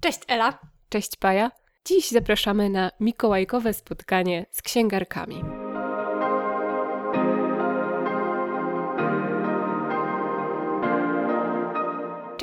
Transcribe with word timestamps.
Cześć 0.00 0.20
Ela. 0.28 0.58
Cześć 0.88 1.16
Paja. 1.16 1.50
Dziś 1.84 2.10
zapraszamy 2.10 2.70
na 2.70 2.90
mikołajkowe 3.00 3.74
spotkanie 3.74 4.46
z 4.50 4.62
księgarkami. 4.62 5.57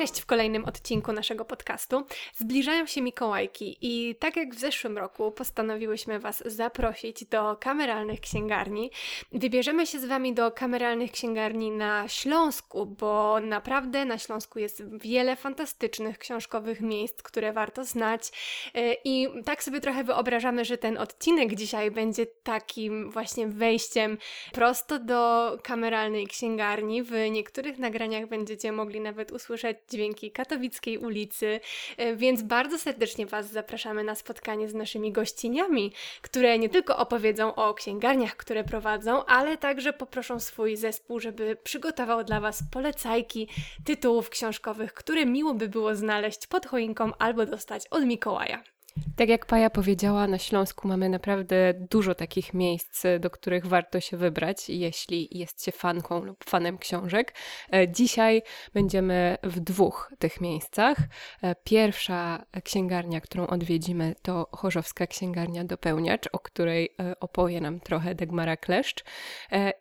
Cześć 0.06 0.20
w 0.20 0.26
kolejnym 0.26 0.64
odcinku 0.64 1.12
naszego 1.12 1.44
podcastu. 1.44 2.06
Zbliżają 2.34 2.86
się 2.86 3.02
Mikołajki 3.02 3.78
i 3.80 4.14
tak 4.14 4.36
jak 4.36 4.54
w 4.54 4.58
zeszłym 4.58 4.98
roku 4.98 5.32
postanowiłyśmy 5.32 6.18
Was 6.18 6.42
zaprosić 6.46 7.24
do 7.24 7.56
kameralnych 7.56 8.20
księgarni. 8.20 8.90
Wybierzemy 9.32 9.86
się 9.86 9.98
z 9.98 10.04
Wami 10.04 10.34
do 10.34 10.50
kameralnych 10.50 11.12
księgarni 11.12 11.70
na 11.70 12.08
Śląsku, 12.08 12.86
bo 12.86 13.40
naprawdę 13.40 14.04
na 14.04 14.18
Śląsku 14.18 14.58
jest 14.58 14.82
wiele 14.98 15.36
fantastycznych 15.36 16.18
książkowych 16.18 16.80
miejsc, 16.80 17.22
które 17.22 17.52
warto 17.52 17.84
znać. 17.84 18.22
E, 18.74 18.94
I 19.04 19.28
tak 19.44 19.62
sobie 19.62 19.80
trochę 19.80 20.04
wyobrażamy, 20.04 20.64
że 20.64 20.78
ten 20.78 20.98
odcinek 20.98 21.54
dzisiaj 21.54 21.90
będzie 21.90 22.26
takim 22.26 23.10
właśnie 23.10 23.46
wejściem 23.46 24.18
prosto 24.52 24.98
do 24.98 25.50
kameralnej 25.62 26.26
księgarni. 26.26 27.02
W 27.02 27.12
niektórych 27.30 27.78
nagraniach 27.78 28.28
będziecie 28.28 28.72
mogli 28.72 29.00
nawet 29.00 29.32
usłyszeć 29.32 29.76
dźwięki 29.96 30.30
katowickiej 30.30 30.98
ulicy, 30.98 31.60
e, 31.96 32.16
więc 32.16 32.42
bardzo 32.42 32.78
serdecznie 32.78 33.26
Was 33.26 33.52
zapraszamy 33.52 34.04
na 34.04 34.14
spotkanie 34.14 34.68
z 34.68 34.74
naszymi 34.74 35.12
gościniami, 35.12 35.92
które 36.22 36.58
nie 36.58 36.68
tylko 36.68 36.96
opowiedzą 36.96 37.54
o 37.54 37.74
księgarniach, 37.74 38.36
które 38.36 38.64
prowadzą, 38.64 39.24
ale 39.24 39.56
także 39.56 39.92
poproszą 39.92 40.40
swój 40.40 40.76
zespół, 40.76 41.20
żeby 41.20 41.56
przygotował 41.64 42.24
dla 42.24 42.40
Was 42.40 42.62
polecajki 42.72 43.48
tytułów 43.84 44.30
książkowych, 44.30 44.94
które 44.94 45.26
miło 45.26 45.54
by 45.54 45.68
było 45.68 45.94
znaleźć 45.94 46.46
pod 46.46 46.66
choinką 46.66 47.12
albo 47.18 47.46
dostać 47.46 47.86
od 47.90 48.04
Mikołaja. 48.04 48.75
Tak 49.16 49.28
jak 49.28 49.46
Paja 49.46 49.70
powiedziała, 49.70 50.26
na 50.26 50.38
Śląsku 50.38 50.88
mamy 50.88 51.08
naprawdę 51.08 51.74
dużo 51.90 52.14
takich 52.14 52.54
miejsc, 52.54 53.02
do 53.20 53.30
których 53.30 53.66
warto 53.66 54.00
się 54.00 54.16
wybrać, 54.16 54.68
jeśli 54.68 55.28
jest 55.38 55.64
się 55.64 55.72
fanką 55.72 56.24
lub 56.24 56.44
fanem 56.44 56.78
książek. 56.78 57.34
E, 57.72 57.88
dzisiaj 57.88 58.42
będziemy 58.74 59.38
w 59.42 59.60
dwóch 59.60 60.12
tych 60.18 60.40
miejscach. 60.40 60.98
E, 61.42 61.54
pierwsza 61.64 62.44
księgarnia, 62.64 63.20
którą 63.20 63.46
odwiedzimy, 63.46 64.14
to 64.22 64.48
Chorzowska 64.52 65.06
Księgarnia 65.06 65.64
Dopełniacz, 65.64 66.28
o 66.32 66.38
której 66.38 66.94
e, 67.00 67.20
opowie 67.20 67.60
nam 67.60 67.80
trochę 67.80 68.14
Dagmara 68.14 68.56
Kleszcz. 68.56 69.04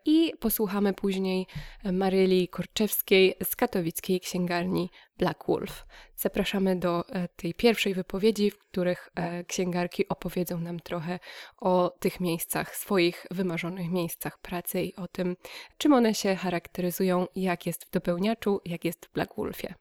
I 0.05 0.33
posłuchamy 0.39 0.93
później 0.93 1.47
Maryli 1.83 2.47
Korczewskiej 2.47 3.35
z 3.43 3.55
katowickiej 3.55 4.19
księgarni 4.19 4.89
Black 5.17 5.47
Wolf. 5.47 5.85
Zapraszamy 6.15 6.75
do 6.75 7.09
e, 7.09 7.27
tej 7.27 7.53
pierwszej 7.53 7.93
wypowiedzi, 7.93 8.51
w 8.51 8.57
których 8.57 9.09
e, 9.15 9.43
księgarki 9.43 10.07
opowiedzą 10.09 10.59
nam 10.59 10.79
trochę 10.79 11.19
o 11.57 11.95
tych 11.99 12.19
miejscach, 12.19 12.75
swoich 12.75 13.27
wymarzonych 13.31 13.91
miejscach 13.91 14.39
pracy 14.39 14.81
i 14.81 14.95
o 14.95 15.07
tym, 15.07 15.35
czym 15.77 15.93
one 15.93 16.13
się 16.13 16.35
charakteryzują, 16.35 17.27
jak 17.35 17.65
jest 17.65 17.85
w 17.85 17.89
dopełniaczu, 17.89 18.61
jak 18.65 18.85
jest 18.85 19.05
w 19.05 19.13
Black 19.13 19.35
Wolfie. 19.37 19.73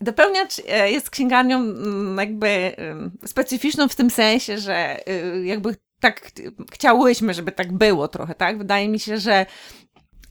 Dopełniacz 0.00 0.58
e, 0.68 0.90
jest 0.90 1.10
księgarnią 1.10 1.74
jakby 2.16 2.76
specyficzną 3.26 3.88
w 3.88 3.96
tym 3.96 4.10
sensie, 4.10 4.58
że 4.58 5.00
jakby 5.44 5.76
tak 6.00 6.30
chciałyśmy, 6.72 7.34
żeby 7.34 7.52
tak 7.52 7.72
było 7.72 8.08
trochę, 8.08 8.34
tak? 8.34 8.58
Wydaje 8.58 8.88
mi 8.88 8.98
się, 8.98 9.18
że 9.18 9.46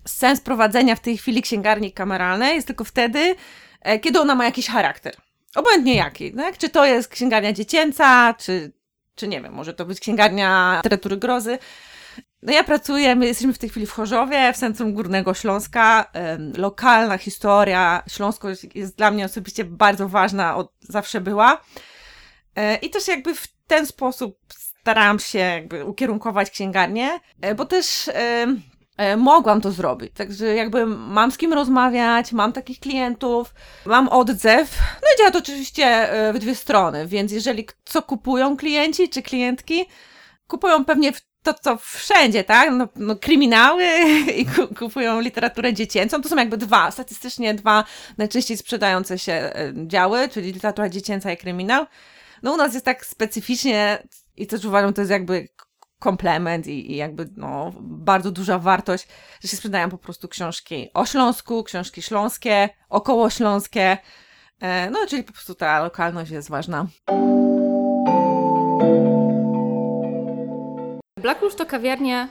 sens 0.07 0.41
prowadzenia 0.41 0.95
w 0.95 0.99
tej 0.99 1.17
chwili 1.17 1.41
księgarni 1.41 1.91
kameralnej 1.91 2.55
jest 2.55 2.67
tylko 2.67 2.83
wtedy, 2.83 3.35
kiedy 4.01 4.19
ona 4.19 4.35
ma 4.35 4.45
jakiś 4.45 4.67
charakter. 4.67 5.15
Obojętnie 5.55 5.95
jaki, 5.95 6.33
tak? 6.33 6.57
Czy 6.57 6.69
to 6.69 6.85
jest 6.85 7.09
księgarnia 7.09 7.53
dziecięca, 7.53 8.33
czy, 8.33 8.71
czy 9.15 9.27
nie 9.27 9.41
wiem, 9.41 9.53
może 9.53 9.73
to 9.73 9.85
być 9.85 9.99
księgarnia 9.99 10.75
literatury 10.77 11.17
grozy. 11.17 11.57
No 12.41 12.53
ja 12.53 12.63
pracuję, 12.63 13.15
my 13.15 13.25
jesteśmy 13.25 13.53
w 13.53 13.57
tej 13.57 13.69
chwili 13.69 13.85
w 13.85 13.91
Chorzowie, 13.91 14.53
w 14.53 14.57
centrum 14.57 14.93
Górnego 14.93 15.33
Śląska. 15.33 16.11
Lokalna 16.57 17.17
historia 17.17 18.03
Śląsko 18.09 18.49
jest, 18.75 18.97
dla 18.97 19.11
mnie 19.11 19.25
osobiście 19.25 19.65
bardzo 19.65 20.09
ważna, 20.09 20.55
od 20.55 20.73
zawsze 20.79 21.21
była. 21.21 21.61
E, 22.55 22.75
I 22.75 22.89
też 22.89 23.07
jakby 23.07 23.35
w 23.35 23.47
ten 23.67 23.85
sposób 23.85 24.39
starałam 24.81 25.19
się 25.19 25.39
jakby 25.39 25.85
ukierunkować 25.85 26.49
księgarnię, 26.49 27.19
e, 27.41 27.55
bo 27.55 27.65
też 27.65 28.07
E, 28.07 28.47
mogłam 29.17 29.61
to 29.61 29.71
zrobić. 29.71 30.11
Także 30.13 30.45
jakby 30.45 30.85
mam 30.85 31.31
z 31.31 31.37
kim 31.37 31.53
rozmawiać, 31.53 32.31
mam 32.31 32.53
takich 32.53 32.79
klientów, 32.79 33.53
mam 33.85 34.09
odzew. 34.09 34.77
No 35.01 35.07
i 35.15 35.17
działa 35.17 35.31
to 35.31 35.39
oczywiście 35.39 35.85
e, 35.85 36.33
w 36.33 36.39
dwie 36.39 36.55
strony, 36.55 37.07
więc 37.07 37.31
jeżeli 37.31 37.67
co 37.85 38.01
kupują 38.01 38.57
klienci 38.57 39.09
czy 39.09 39.21
klientki, 39.21 39.85
kupują 40.47 40.85
pewnie 40.85 41.11
to, 41.43 41.53
co 41.53 41.77
wszędzie, 41.77 42.43
tak? 42.43 42.71
No, 42.71 42.87
no, 42.95 43.15
kryminały 43.15 43.85
i 44.39 44.45
kupują 44.79 45.19
literaturę 45.19 45.73
dziecięcą. 45.73 46.21
To 46.21 46.29
są 46.29 46.35
jakby 46.35 46.57
dwa, 46.57 46.91
statystycznie 46.91 47.53
dwa 47.53 47.83
najczęściej 48.17 48.57
sprzedające 48.57 49.19
się 49.19 49.33
e, 49.33 49.73
działy, 49.87 50.29
czyli 50.29 50.53
literatura 50.53 50.89
dziecięca 50.89 51.31
i 51.31 51.37
kryminał. 51.37 51.85
No 52.43 52.53
u 52.53 52.57
nas 52.57 52.73
jest 52.73 52.85
tak 52.85 53.05
specyficznie 53.05 54.03
i 54.37 54.47
też 54.47 54.65
uważam, 54.65 54.93
to 54.93 55.01
jest 55.01 55.11
jakby 55.11 55.47
komplement 55.99 56.67
i, 56.67 56.91
i, 56.91 56.95
jakby 56.95 57.29
no, 57.37 57.73
bardzo 57.81 58.31
duża 58.31 58.59
wartość, 58.59 59.07
że 59.41 59.47
się 59.47 59.57
sprzedają 59.57 59.89
po 59.89 59.97
prostu 59.97 60.27
książki 60.27 60.89
o 60.93 61.05
Śląsku, 61.05 61.63
książki 61.63 62.01
śląskie, 62.01 62.69
około 62.89 63.29
śląskie. 63.29 63.97
E, 64.59 64.89
no, 64.89 64.99
czyli 65.07 65.23
po 65.23 65.33
prostu 65.33 65.55
ta 65.55 65.83
lokalność 65.83 66.31
jest 66.31 66.49
ważna. 66.49 66.87
Black 71.21 71.41
Wolf 71.41 71.55
to 71.55 71.65
kawiarnia 71.65 72.29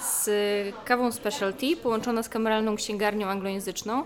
z 0.00 0.30
kawą 0.84 1.12
specialty 1.12 1.76
połączona 1.76 2.22
z 2.22 2.28
kameralną 2.28 2.76
księgarnią 2.76 3.28
anglojęzyczną 3.28 4.04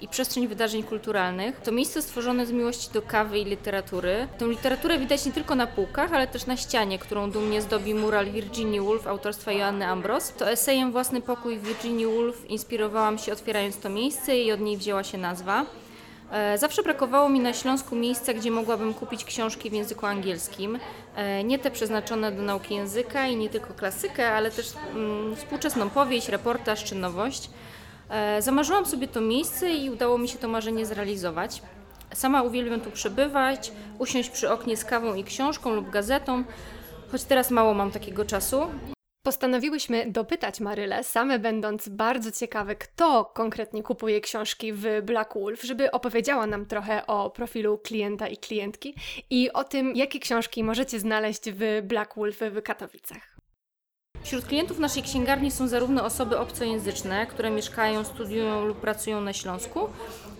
i 0.00 0.08
przestrzeń 0.08 0.48
wydarzeń 0.48 0.82
kulturalnych. 0.82 1.60
To 1.60 1.72
miejsce 1.72 2.02
stworzone 2.02 2.46
z 2.46 2.52
miłości 2.52 2.92
do 2.92 3.02
kawy 3.02 3.38
i 3.38 3.44
literatury. 3.44 4.28
Tę 4.38 4.46
literaturę 4.46 4.98
widać 4.98 5.26
nie 5.26 5.32
tylko 5.32 5.54
na 5.54 5.66
półkach, 5.66 6.12
ale 6.12 6.26
też 6.26 6.46
na 6.46 6.56
ścianie, 6.56 6.98
którą 6.98 7.30
dumnie 7.30 7.62
zdobi 7.62 7.94
mural 7.94 8.26
Virginia 8.26 8.82
Woolf 8.82 9.06
autorstwa 9.06 9.52
Joanny 9.52 9.86
Ambros. 9.86 10.32
To 10.32 10.50
esejem 10.50 10.92
Własny 10.92 11.20
pokój 11.20 11.58
Virginia 11.58 12.08
Woolf 12.08 12.50
inspirowałam 12.50 13.18
się 13.18 13.32
otwierając 13.32 13.78
to 13.78 13.88
miejsce 13.88 14.38
i 14.38 14.52
od 14.52 14.60
niej 14.60 14.76
wzięła 14.76 15.04
się 15.04 15.18
nazwa. 15.18 15.66
E, 16.32 16.58
zawsze 16.58 16.82
brakowało 16.82 17.28
mi 17.28 17.40
na 17.40 17.52
Śląsku 17.52 17.96
miejsca, 17.96 18.34
gdzie 18.34 18.50
mogłabym 18.50 18.94
kupić 18.94 19.24
książki 19.24 19.70
w 19.70 19.72
języku 19.72 20.06
angielskim. 20.06 20.78
E, 21.16 21.44
nie 21.44 21.58
te 21.58 21.70
przeznaczone 21.70 22.32
do 22.32 22.42
nauki 22.42 22.74
języka 22.74 23.26
i 23.26 23.36
nie 23.36 23.48
tylko 23.48 23.74
klasykę, 23.74 24.32
ale 24.32 24.50
też 24.50 24.72
mm, 24.94 25.36
współczesną 25.36 25.90
powieść, 25.90 26.28
reportaż 26.28 26.84
czy 26.84 26.94
nowość. 26.94 27.50
E, 28.10 28.42
zamarzyłam 28.42 28.86
sobie 28.86 29.08
to 29.08 29.20
miejsce 29.20 29.70
i 29.70 29.90
udało 29.90 30.18
mi 30.18 30.28
się 30.28 30.38
to 30.38 30.48
marzenie 30.48 30.86
zrealizować. 30.86 31.62
Sama 32.14 32.42
uwielbiam 32.42 32.80
tu 32.80 32.90
przebywać, 32.90 33.72
usiąść 33.98 34.30
przy 34.30 34.50
oknie 34.50 34.76
z 34.76 34.84
kawą 34.84 35.14
i 35.14 35.24
książką 35.24 35.74
lub 35.74 35.90
gazetą, 35.90 36.44
choć 37.12 37.24
teraz 37.24 37.50
mało 37.50 37.74
mam 37.74 37.90
takiego 37.90 38.24
czasu. 38.24 38.66
Postanowiłyśmy 39.22 40.10
dopytać 40.10 40.60
Marylę, 40.60 41.04
same 41.04 41.38
będąc 41.38 41.88
bardzo 41.88 42.32
ciekawe, 42.32 42.76
kto 42.76 43.24
konkretnie 43.24 43.82
kupuje 43.82 44.20
książki 44.20 44.72
w 44.72 44.84
Black 45.02 45.34
Wolf, 45.34 45.62
żeby 45.62 45.90
opowiedziała 45.90 46.46
nam 46.46 46.66
trochę 46.66 47.06
o 47.06 47.30
profilu 47.30 47.78
klienta 47.78 48.28
i 48.28 48.36
klientki 48.36 48.94
i 49.30 49.52
o 49.52 49.64
tym, 49.64 49.96
jakie 49.96 50.18
książki 50.18 50.64
możecie 50.64 51.00
znaleźć 51.00 51.42
w 51.50 51.82
Black 51.82 52.16
Wolf 52.16 52.38
w 52.38 52.62
Katowicach. 52.62 53.35
Wśród 54.26 54.44
klientów 54.44 54.78
naszej 54.78 55.02
księgarni 55.02 55.50
są 55.50 55.68
zarówno 55.68 56.04
osoby 56.04 56.38
obcojęzyczne, 56.38 57.26
które 57.26 57.50
mieszkają, 57.50 58.04
studiują 58.04 58.64
lub 58.64 58.80
pracują 58.80 59.20
na 59.20 59.32
Śląsku, 59.32 59.80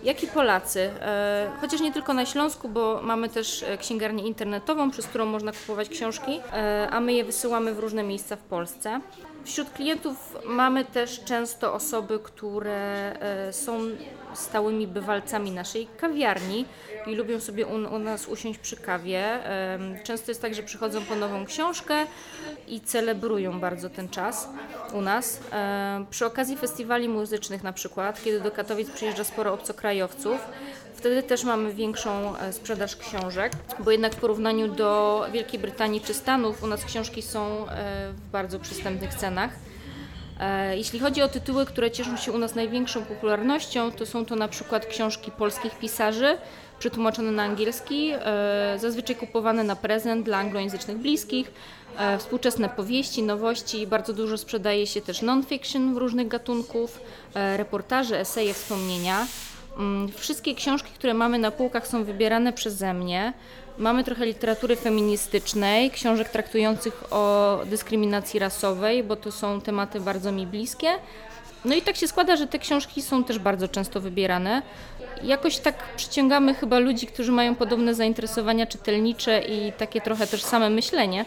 jak 0.03 0.23
i 0.23 0.27
Polacy. 0.27 0.79
E, 1.01 1.51
chociaż 1.61 1.81
nie 1.81 1.93
tylko 1.93 2.13
na 2.13 2.25
Śląsku, 2.25 2.69
bo 2.69 2.99
mamy 3.03 3.29
też 3.29 3.63
e, 3.63 3.77
księgarnię 3.77 4.23
internetową, 4.23 4.91
przez 4.91 5.07
którą 5.07 5.25
można 5.25 5.51
kupować 5.51 5.89
książki, 5.89 6.39
e, 6.53 6.87
a 6.91 6.99
my 6.99 7.13
je 7.13 7.23
wysyłamy 7.23 7.73
w 7.73 7.79
różne 7.79 8.03
miejsca 8.03 8.35
w 8.35 8.41
Polsce. 8.41 9.01
Wśród 9.47 9.69
klientów 9.69 10.35
mamy 10.45 10.85
też 10.85 11.23
często 11.23 11.73
osoby, 11.73 12.19
które 12.23 13.13
są 13.51 13.79
stałymi 14.33 14.87
bywalcami 14.87 15.51
naszej 15.51 15.87
kawiarni 15.97 16.65
i 17.05 17.15
lubią 17.15 17.39
sobie 17.39 17.67
u, 17.67 17.95
u, 17.95 17.99
nas 17.99 18.27
usiąść 18.27 18.59
przy 18.59 18.77
kawie. 18.77 19.39
Często 20.03 20.31
jest 20.31 20.41
tak, 20.41 20.55
że 20.55 20.63
przychodzą 20.63 21.01
po 21.01 21.15
nową 21.15 21.45
książkę 21.45 22.05
i 22.67 22.81
celebrują 22.81 23.59
bardzo 23.59 23.89
ten 23.89 24.09
czas 24.09 24.49
u 24.93 25.01
nas. 25.01 25.39
Przy 26.09 26.25
okazji 26.25 26.57
festiwali 26.57 27.09
muzycznych 27.09 27.63
na 27.63 27.73
przykład, 27.73 28.23
kiedy 28.23 28.41
do 28.41 28.51
Katowic 28.51 28.91
przyjeżdża 28.91 29.23
sporo 29.23 29.53
obcokrajowców, 29.53 30.37
wtedy 31.07 31.23
też 31.23 31.43
mamy 31.43 31.73
większą 31.73 32.37
e, 32.37 32.53
sprzedaż 32.53 32.95
książek, 32.95 33.51
bo 33.79 33.91
jednak 33.91 34.13
w 34.13 34.15
porównaniu 34.15 34.67
do 34.67 35.25
Wielkiej 35.33 35.59
Brytanii 35.59 36.01
czy 36.01 36.13
Stanów 36.13 36.63
u 36.63 36.67
nas 36.67 36.85
książki 36.85 37.21
są 37.21 37.69
e, 37.69 38.11
w 38.11 38.29
bardzo 38.31 38.59
przystępnych 38.59 39.15
cenach. 39.15 39.51
E, 40.39 40.77
jeśli 40.77 40.99
chodzi 40.99 41.21
o 41.21 41.27
tytuły, 41.27 41.65
które 41.65 41.91
cieszą 41.91 42.17
się 42.17 42.31
u 42.31 42.37
nas 42.37 42.55
największą 42.55 43.05
popularnością, 43.05 43.91
to 43.91 44.05
są 44.05 44.25
to 44.25 44.35
na 44.35 44.47
przykład 44.47 44.85
książki 44.85 45.31
polskich 45.31 45.79
pisarzy, 45.79 46.37
przetłumaczone 46.79 47.31
na 47.31 47.43
angielski, 47.43 48.11
zazwyczaj 48.77 49.15
kupowane 49.15 49.63
na 49.63 49.75
prezent 49.75 50.25
dla 50.25 50.37
anglojęzycznych 50.37 50.97
bliskich, 50.97 51.51
współczesne 52.19 52.69
powieści, 52.69 53.23
nowości, 53.23 53.87
bardzo 53.87 54.13
dużo 54.13 54.37
sprzedaje 54.37 54.87
się 54.87 55.01
też 55.01 55.21
non-fiction 55.21 55.93
w 55.93 55.97
różnych 55.97 56.27
gatunków, 56.27 56.99
reportaże, 57.57 58.19
eseje, 58.19 58.53
wspomnienia. 58.53 59.27
Mm, 59.79 60.11
wszystkie 60.11 60.55
książki, 60.55 60.91
które 60.95 61.13
mamy 61.13 61.39
na 61.39 61.51
półkach 61.51 61.87
są 61.87 62.03
wybierane 62.03 62.53
przeze 62.53 62.93
mnie. 62.93 63.33
Mamy 63.77 64.03
trochę 64.03 64.25
literatury 64.25 64.75
feministycznej, 64.75 65.91
książek 65.91 66.29
traktujących 66.29 67.13
o 67.13 67.59
dyskryminacji 67.65 68.39
rasowej, 68.39 69.03
bo 69.03 69.15
to 69.15 69.31
są 69.31 69.61
tematy 69.61 69.99
bardzo 69.99 70.31
mi 70.31 70.47
bliskie. 70.47 70.87
No 71.65 71.75
i 71.75 71.81
tak 71.81 71.95
się 71.95 72.07
składa, 72.07 72.35
że 72.35 72.47
te 72.47 72.59
książki 72.59 73.01
są 73.01 73.23
też 73.23 73.39
bardzo 73.39 73.67
często 73.67 74.01
wybierane. 74.01 74.61
Jakoś 75.23 75.57
tak 75.57 75.83
przyciągamy 75.95 76.53
chyba 76.53 76.79
ludzi, 76.79 77.07
którzy 77.07 77.31
mają 77.31 77.55
podobne 77.55 77.95
zainteresowania 77.95 78.65
czytelnicze 78.65 79.41
i 79.41 79.73
takie 79.73 80.01
trochę 80.01 80.27
też 80.27 80.43
same 80.43 80.69
myślenie. 80.69 81.25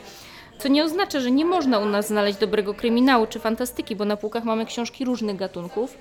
Co 0.60 0.68
nie 0.68 0.84
oznacza, 0.84 1.20
że 1.20 1.30
nie 1.30 1.44
można 1.44 1.78
u 1.78 1.86
nas 1.86 2.06
znaleźć 2.06 2.38
dobrego 2.38 2.74
kryminału 2.74 3.26
czy 3.26 3.38
fantastyki, 3.38 3.96
bo 3.96 4.04
na 4.04 4.16
półkach 4.16 4.44
mamy 4.44 4.66
książki 4.66 5.04
różnych 5.04 5.36
gatunków. 5.36 5.98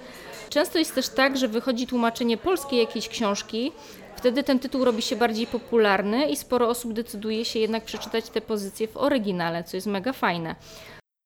Często 0.50 0.80
jest 0.80 0.96
też 0.96 1.10
tak, 1.10 1.38
że 1.38 1.48
wychodzi 1.48 1.88
tłumaczenie 1.88 2.38
polskie 2.38 2.78
jakiejś 2.78 3.10
książki, 3.10 3.72
wtedy 4.16 4.44
ten 4.44 4.60
tytuł 4.60 4.86
robi 4.86 5.02
się 5.02 5.16
bardziej 5.16 5.48
popularny 5.48 6.30
i 6.30 6.36
sporo 6.36 6.70
osób 6.70 6.94
decyduje 6.94 7.46
się 7.46 7.60
jednak 7.60 7.84
przeczytać 7.84 8.30
te 8.30 8.42
pozycje 8.42 8.88
w 8.88 8.98
oryginale, 8.98 9.64
co 9.64 9.78
jest 9.78 9.88
mega 9.88 10.14
fajne. 10.14 10.56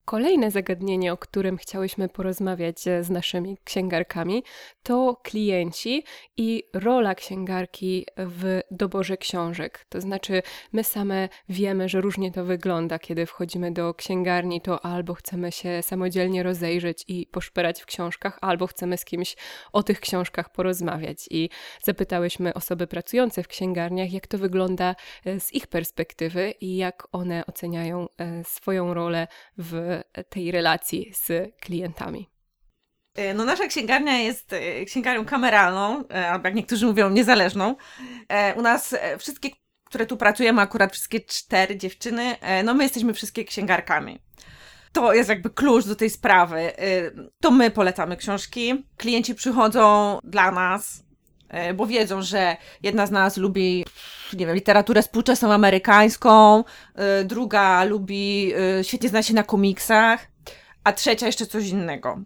Kolejne 0.05 0.51
zagadnienie, 0.51 1.13
o 1.13 1.17
którym 1.17 1.57
chciałyśmy 1.57 2.09
porozmawiać 2.09 2.87
e, 2.87 3.03
z 3.03 3.09
naszymi 3.09 3.57
księgarkami, 3.63 4.43
to 4.83 5.19
klienci 5.23 6.03
i 6.37 6.63
rola 6.73 7.15
księgarki 7.15 8.05
w 8.17 8.61
doborze 8.71 9.17
książek. 9.17 9.85
To 9.89 10.01
znaczy, 10.01 10.41
my 10.73 10.83
same 10.83 11.29
wiemy, 11.49 11.89
że 11.89 12.01
różnie 12.01 12.31
to 12.31 12.45
wygląda, 12.45 12.99
kiedy 12.99 13.25
wchodzimy 13.25 13.71
do 13.71 13.93
księgarni, 13.93 14.61
to 14.61 14.85
albo 14.85 15.13
chcemy 15.13 15.51
się 15.51 15.81
samodzielnie 15.81 16.43
rozejrzeć 16.43 17.05
i 17.07 17.27
poszperać 17.27 17.81
w 17.81 17.85
książkach, 17.85 18.37
albo 18.41 18.67
chcemy 18.67 18.97
z 18.97 19.05
kimś 19.05 19.35
o 19.73 19.83
tych 19.83 19.99
książkach 19.99 20.51
porozmawiać. 20.51 21.17
I 21.29 21.49
zapytałyśmy 21.83 22.53
osoby 22.53 22.87
pracujące 22.87 23.43
w 23.43 23.47
księgarniach, 23.47 24.13
jak 24.13 24.27
to 24.27 24.37
wygląda 24.37 24.95
e, 25.25 25.39
z 25.39 25.53
ich 25.53 25.67
perspektywy 25.67 26.53
i 26.61 26.77
jak 26.77 27.07
one 27.11 27.45
oceniają 27.45 28.07
e, 28.17 28.43
swoją 28.43 28.93
rolę 28.93 29.27
w 29.57 29.92
tej 30.29 30.51
relacji 30.51 31.11
z 31.13 31.55
klientami? 31.61 32.33
E, 33.15 33.33
no 33.33 33.45
nasza 33.45 33.67
księgarnia 33.67 34.17
jest 34.17 34.53
e, 34.53 34.85
księgarnią 34.85 35.25
kameralną, 35.25 36.07
e, 36.07 36.29
albo 36.29 36.47
jak 36.47 36.55
niektórzy 36.55 36.85
mówią, 36.85 37.09
niezależną. 37.09 37.75
U 38.55 38.61
nas 38.61 38.95
wszystkie, 39.19 39.49
które 39.85 40.05
tu 40.05 40.17
pracujemy, 40.17 40.61
akurat 40.61 40.91
wszystkie 40.91 41.19
cztery 41.19 41.77
dziewczyny, 41.77 42.35
no 42.63 42.73
my 42.73 42.83
jesteśmy 42.83 43.13
wszystkie 43.13 43.45
księgarkami. 43.45 44.19
To 44.91 45.13
jest 45.13 45.29
jakby 45.29 45.49
klucz 45.49 45.85
do 45.85 45.95
tej 45.95 46.09
sprawy. 46.09 46.71
To 47.41 47.51
my 47.51 47.71
polecamy 47.71 48.17
książki. 48.17 48.85
Klienci 48.97 49.35
przychodzą 49.35 50.19
dla 50.23 50.51
nas, 50.51 51.03
bo 51.73 51.87
wiedzą, 51.87 52.21
że 52.21 52.57
jedna 52.83 53.05
z 53.05 53.11
nas 53.11 53.37
lubi 53.37 53.85
nie 54.33 54.45
wiem, 54.45 54.55
literaturę 54.55 55.01
współczesną 55.01 55.53
amerykańską, 55.53 56.63
y, 57.21 57.25
druga 57.25 57.83
lubi, 57.83 58.53
y, 58.79 58.83
świetnie 58.83 59.09
zna 59.09 59.23
się 59.23 59.33
na 59.33 59.43
komiksach, 59.43 60.27
a 60.83 60.93
trzecia 60.93 61.25
jeszcze 61.25 61.45
coś 61.45 61.67
innego. 61.67 62.21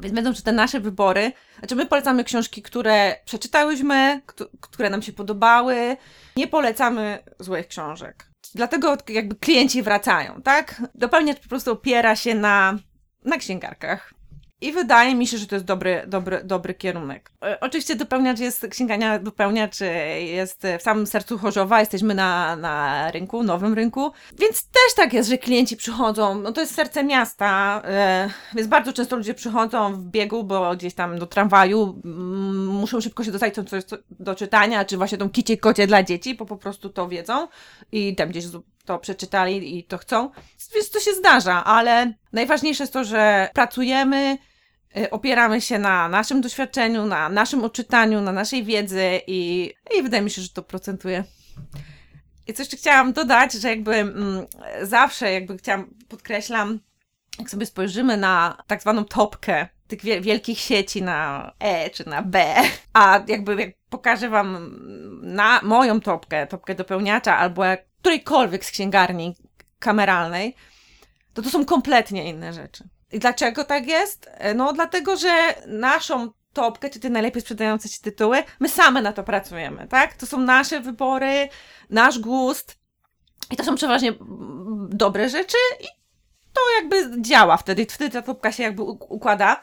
Więc 0.00 0.14
będą 0.14 0.34
czy 0.34 0.42
te 0.42 0.52
nasze 0.52 0.80
wybory. 0.80 1.32
Znaczy, 1.58 1.76
my 1.76 1.86
polecamy 1.86 2.24
książki, 2.24 2.62
które 2.62 3.16
przeczytałyśmy, 3.24 4.20
które 4.60 4.90
nam 4.90 5.02
się 5.02 5.12
podobały. 5.12 5.96
Nie 6.36 6.46
polecamy 6.48 7.18
złych 7.38 7.68
książek. 7.68 8.30
Dlatego 8.54 8.96
jakby 9.08 9.36
klienci 9.36 9.82
wracają, 9.82 10.42
tak? 10.42 10.82
Dopełniacz 10.94 11.40
po 11.40 11.48
prostu 11.48 11.72
opiera 11.72 12.16
się 12.16 12.34
na, 12.34 12.78
na 13.24 13.36
księgarkach. 13.36 14.14
I 14.60 14.72
wydaje 14.72 15.14
mi 15.14 15.26
się, 15.26 15.38
że 15.38 15.46
to 15.46 15.54
jest 15.54 15.64
dobry, 15.64 16.04
dobry, 16.06 16.40
dobry 16.44 16.74
kierunek. 16.74 17.32
E, 17.42 17.60
oczywiście 17.60 17.96
dopełniacz 17.96 18.38
jest, 18.38 18.66
księgania 18.70 19.18
dopełniacz 19.18 19.82
e, 19.82 20.22
jest 20.22 20.66
w 20.78 20.82
samym 20.82 21.06
sercu 21.06 21.38
Chorzowa, 21.38 21.80
jesteśmy 21.80 22.14
na, 22.14 22.56
na 22.56 23.10
rynku, 23.10 23.42
nowym 23.42 23.74
rynku, 23.74 24.12
więc 24.38 24.64
też 24.64 24.94
tak 24.96 25.12
jest, 25.12 25.28
że 25.28 25.38
klienci 25.38 25.76
przychodzą, 25.76 26.40
no 26.40 26.52
to 26.52 26.60
jest 26.60 26.74
serce 26.74 27.04
miasta, 27.04 27.82
e, 27.84 28.30
więc 28.54 28.68
bardzo 28.68 28.92
często 28.92 29.16
ludzie 29.16 29.34
przychodzą 29.34 29.94
w 29.94 30.04
biegu, 30.04 30.44
bo 30.44 30.76
gdzieś 30.76 30.94
tam 30.94 31.18
do 31.18 31.26
tramwaju 31.26 32.00
mm, 32.04 32.66
muszą 32.66 33.00
szybko 33.00 33.24
się 33.24 33.32
dostać 33.32 33.54
coś 33.54 33.82
do 34.10 34.34
czytania, 34.34 34.84
czy 34.84 34.96
właśnie 34.96 35.18
tą 35.18 35.30
kicie 35.30 35.56
kocie 35.56 35.86
dla 35.86 36.02
dzieci, 36.02 36.34
bo 36.34 36.46
po 36.46 36.56
prostu 36.56 36.88
to 36.88 37.08
wiedzą 37.08 37.48
i 37.92 38.16
tam 38.16 38.28
gdzieś 38.28 38.44
to 38.84 38.98
przeczytali 38.98 39.78
i 39.78 39.84
to 39.84 39.98
chcą. 39.98 40.30
Więc 40.74 40.90
to 40.90 41.00
się 41.00 41.12
zdarza, 41.12 41.64
ale 41.64 42.12
najważniejsze 42.32 42.82
jest 42.82 42.92
to, 42.92 43.04
że 43.04 43.48
pracujemy, 43.54 44.38
opieramy 45.10 45.60
się 45.60 45.78
na 45.78 46.08
naszym 46.08 46.40
doświadczeniu, 46.40 47.06
na 47.06 47.28
naszym 47.28 47.64
odczytaniu, 47.64 48.20
na 48.20 48.32
naszej 48.32 48.64
wiedzy 48.64 49.20
i, 49.26 49.72
i 49.98 50.02
wydaje 50.02 50.22
mi 50.22 50.30
się, 50.30 50.42
że 50.42 50.48
to 50.48 50.62
procentuje. 50.62 51.24
I 52.46 52.54
co 52.54 52.62
jeszcze 52.62 52.76
chciałam 52.76 53.12
dodać, 53.12 53.52
że 53.52 53.68
jakby 53.68 53.94
mm, 53.94 54.46
zawsze 54.82 55.32
jakby 55.32 55.58
chciałam, 55.58 55.94
podkreślam, 56.08 56.80
jak 57.38 57.50
sobie 57.50 57.66
spojrzymy 57.66 58.16
na 58.16 58.62
tak 58.66 58.82
zwaną 58.82 59.04
topkę 59.04 59.68
tych 59.88 60.02
wielkich 60.02 60.58
sieci 60.58 61.02
na 61.02 61.52
E 61.58 61.90
czy 61.90 62.08
na 62.08 62.22
B, 62.22 62.54
a 62.92 63.24
jakby 63.28 63.54
jak 63.54 63.70
pokażę 63.90 64.28
Wam 64.28 64.80
na 65.22 65.60
moją 65.62 66.00
topkę, 66.00 66.46
topkę 66.46 66.74
dopełniacza 66.74 67.36
albo 67.36 67.62
którejkolwiek 68.00 68.64
z 68.64 68.70
księgarni 68.70 69.36
kameralnej, 69.78 70.56
to 71.34 71.42
to 71.42 71.50
są 71.50 71.64
kompletnie 71.64 72.30
inne 72.30 72.52
rzeczy. 72.52 72.88
I 73.12 73.18
dlaczego 73.18 73.64
tak 73.64 73.86
jest? 73.86 74.30
E, 74.32 74.54
no, 74.54 74.72
dlatego, 74.72 75.16
że 75.16 75.54
naszą 75.66 76.30
topkę, 76.52 76.90
czy 76.90 77.00
te 77.00 77.10
najlepiej 77.10 77.42
sprzedające 77.42 77.88
się 77.88 77.98
tytuły, 78.00 78.42
my 78.60 78.68
same 78.68 79.02
na 79.02 79.12
to 79.12 79.22
pracujemy, 79.22 79.88
tak? 79.88 80.14
To 80.14 80.26
są 80.26 80.40
nasze 80.40 80.80
wybory, 80.80 81.48
nasz 81.90 82.18
gust 82.18 82.78
i 83.50 83.56
to 83.56 83.64
są 83.64 83.74
przeważnie 83.74 84.12
dobre 84.88 85.28
rzeczy 85.28 85.56
i 85.80 85.86
to 86.52 86.60
jakby 86.76 87.22
działa 87.22 87.56
wtedy, 87.56 87.86
wtedy 87.86 88.10
ta 88.10 88.22
topka 88.22 88.52
się 88.52 88.62
jakby 88.62 88.82
układa. 88.82 89.60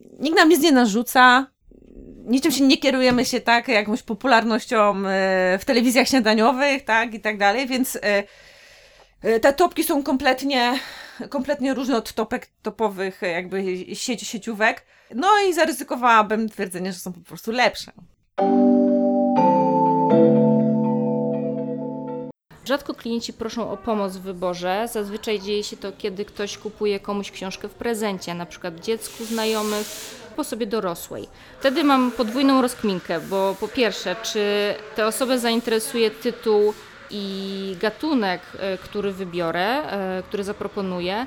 Nikt 0.00 0.36
nam 0.36 0.48
nic 0.48 0.62
nie 0.62 0.72
narzuca, 0.72 1.46
niczym 2.24 2.52
się 2.52 2.64
nie 2.64 2.78
kierujemy 2.78 3.24
się 3.24 3.40
tak 3.40 3.68
jakąś 3.68 4.02
popularnością 4.02 4.94
e, 5.06 5.58
w 5.58 5.64
telewizjach 5.64 6.08
śniadaniowych, 6.08 6.84
tak, 6.84 7.14
i 7.14 7.20
tak 7.20 7.38
dalej, 7.38 7.66
więc 7.66 7.98
e, 9.22 9.40
te 9.40 9.52
topki 9.52 9.84
są 9.84 10.02
kompletnie 10.02 10.78
kompletnie 11.30 11.74
różne 11.74 11.96
od 11.96 12.12
topek 12.12 12.48
topowych 12.62 13.22
jakby 13.22 13.64
sieci, 13.94 14.26
sieciówek. 14.26 14.84
No 15.14 15.28
i 15.48 15.54
zaryzykowałabym 15.54 16.48
twierdzenie, 16.48 16.92
że 16.92 16.98
są 16.98 17.12
po 17.12 17.20
prostu 17.20 17.52
lepsze. 17.52 17.92
Rzadko 22.64 22.94
klienci 22.94 23.32
proszą 23.32 23.70
o 23.70 23.76
pomoc 23.76 24.16
w 24.16 24.20
wyborze. 24.20 24.88
Zazwyczaj 24.92 25.40
dzieje 25.40 25.64
się 25.64 25.76
to, 25.76 25.92
kiedy 25.92 26.24
ktoś 26.24 26.58
kupuje 26.58 27.00
komuś 27.00 27.30
książkę 27.30 27.68
w 27.68 27.74
prezencie, 27.74 28.34
na 28.34 28.46
przykład 28.46 28.80
dziecku 28.80 29.24
znajomych, 29.24 29.86
po 30.36 30.44
sobie 30.44 30.66
dorosłej. 30.66 31.28
Wtedy 31.60 31.84
mam 31.84 32.10
podwójną 32.10 32.62
rozkminkę, 32.62 33.20
bo 33.20 33.56
po 33.60 33.68
pierwsze, 33.68 34.16
czy 34.22 34.74
tę 34.96 35.06
osobę 35.06 35.38
zainteresuje 35.38 36.10
tytuł 36.10 36.74
i 37.10 37.76
gatunek, 37.80 38.40
e, 38.58 38.78
który 38.78 39.12
wybiorę, 39.12 39.66
e, 39.66 40.22
który 40.22 40.44
zaproponuję. 40.44 41.26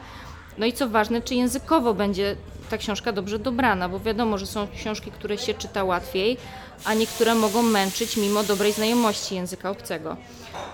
No 0.58 0.66
i 0.66 0.74
co 0.74 0.90
ważne, 0.90 1.22
czy 1.22 1.36
językowo 1.36 1.94
będzie 1.94 2.36
ta 2.70 2.78
książka 2.78 3.12
dobrze 3.12 3.40
dobrana, 3.40 3.90
bo 3.90 4.00
wiadomo, 4.00 4.38
że 4.38 4.48
są 4.48 4.68
książki, 4.76 5.12
które 5.12 5.38
się 5.38 5.54
czyta 5.54 5.84
łatwiej, 5.84 6.38
a 6.86 6.94
niektóre 6.94 7.36
mogą 7.36 7.64
męczyć 7.64 8.18
mimo 8.18 8.44
dobrej 8.44 8.74
znajomości 8.74 9.36
języka 9.36 9.70
obcego. 9.70 10.18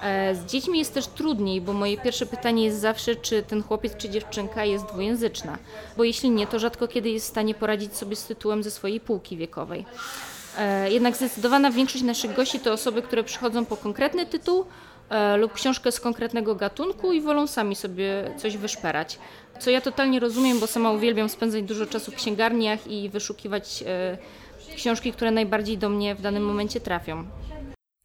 E, 0.03 0.35
z 0.35 0.45
dziećmi 0.45 0.79
jest 0.79 0.93
też 0.93 1.07
trudniej, 1.07 1.61
bo 1.61 1.73
moje 1.73 1.97
pierwsze 1.97 2.25
pytanie 2.25 2.65
jest 2.65 2.79
zawsze, 2.79 3.15
czy 3.15 3.43
ten 3.43 3.63
chłopiec 3.63 3.97
czy 3.97 4.09
dziewczynka 4.09 4.65
jest 4.65 4.85
dwujęzyczna, 4.85 5.57
bo 5.97 6.03
jeśli 6.03 6.29
nie, 6.29 6.47
to 6.47 6.59
rzadko 6.59 6.87
kiedy 6.87 7.09
jest 7.09 7.25
w 7.25 7.29
stanie 7.29 7.53
poradzić 7.53 7.95
sobie 7.95 8.15
z 8.15 8.25
tytułem 8.25 8.63
ze 8.63 8.71
swojej 8.71 8.99
półki 8.99 9.37
wiekowej. 9.37 9.85
Jednak 10.89 11.15
zdecydowana 11.15 11.71
większość 11.71 12.03
naszych 12.03 12.35
gości 12.35 12.59
to 12.59 12.73
osoby, 12.73 13.01
które 13.01 13.23
przychodzą 13.23 13.65
po 13.65 13.77
konkretny 13.77 14.25
tytuł 14.25 14.65
lub 15.37 15.53
książkę 15.53 15.91
z 15.91 15.99
konkretnego 15.99 16.55
gatunku 16.55 17.13
i 17.13 17.21
wolą 17.21 17.47
sami 17.47 17.75
sobie 17.75 18.31
coś 18.37 18.57
wyszperać. 18.57 19.19
Co 19.59 19.69
ja 19.69 19.81
totalnie 19.81 20.19
rozumiem, 20.19 20.59
bo 20.59 20.67
sama 20.67 20.91
uwielbiam 20.91 21.29
spędzać 21.29 21.63
dużo 21.63 21.85
czasu 21.85 22.11
w 22.11 22.15
księgarniach 22.15 22.87
i 22.87 23.09
wyszukiwać 23.09 23.83
e, 23.87 24.17
książki, 24.75 25.11
które 25.11 25.31
najbardziej 25.31 25.77
do 25.77 25.89
mnie 25.89 26.15
w 26.15 26.21
danym 26.21 26.45
momencie 26.45 26.79
trafią. 26.79 27.25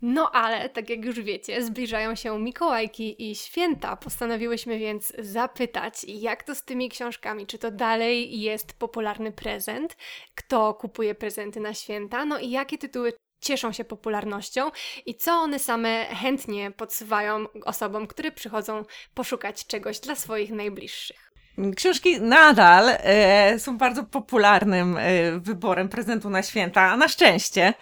No 0.02 0.30
ale, 0.30 0.68
tak 0.68 0.90
jak 0.90 1.04
już 1.04 1.20
wiecie, 1.20 1.62
zbliżają 1.62 2.14
się 2.14 2.38
Mikołajki 2.38 3.30
i 3.30 3.36
święta. 3.36 3.96
Postanowiłyśmy 3.96 4.78
więc 4.78 5.12
zapytać, 5.18 6.04
jak 6.04 6.42
to 6.42 6.54
z 6.54 6.64
tymi 6.64 6.88
książkami? 6.88 7.46
Czy 7.46 7.58
to 7.58 7.70
dalej 7.70 8.40
jest 8.40 8.78
popularny 8.78 9.32
prezent? 9.32 9.96
Kto 10.34 10.74
kupuje 10.74 11.14
prezenty 11.14 11.60
na 11.60 11.74
święta? 11.74 12.24
No 12.24 12.38
i 12.38 12.50
jakie 12.50 12.78
tytuły 12.78 13.12
cieszą 13.42 13.72
się 13.72 13.84
popularnością 13.84 14.70
i 15.06 15.14
co 15.14 15.32
one 15.32 15.58
same 15.58 16.06
chętnie 16.06 16.70
podsyłają 16.70 17.46
osobom, 17.64 18.06
które 18.06 18.32
przychodzą 18.32 18.84
poszukać 19.14 19.66
czegoś 19.66 20.00
dla 20.00 20.14
swoich 20.14 20.50
najbliższych. 20.50 21.32
Książki 21.76 22.20
nadal 22.20 22.84
e, 22.88 23.58
są 23.58 23.78
bardzo 23.78 24.04
popularnym 24.04 24.96
e, 24.98 25.02
wyborem 25.40 25.88
prezentu 25.88 26.30
na 26.30 26.42
święta, 26.42 26.96
na 26.96 27.08
szczęście. 27.08 27.74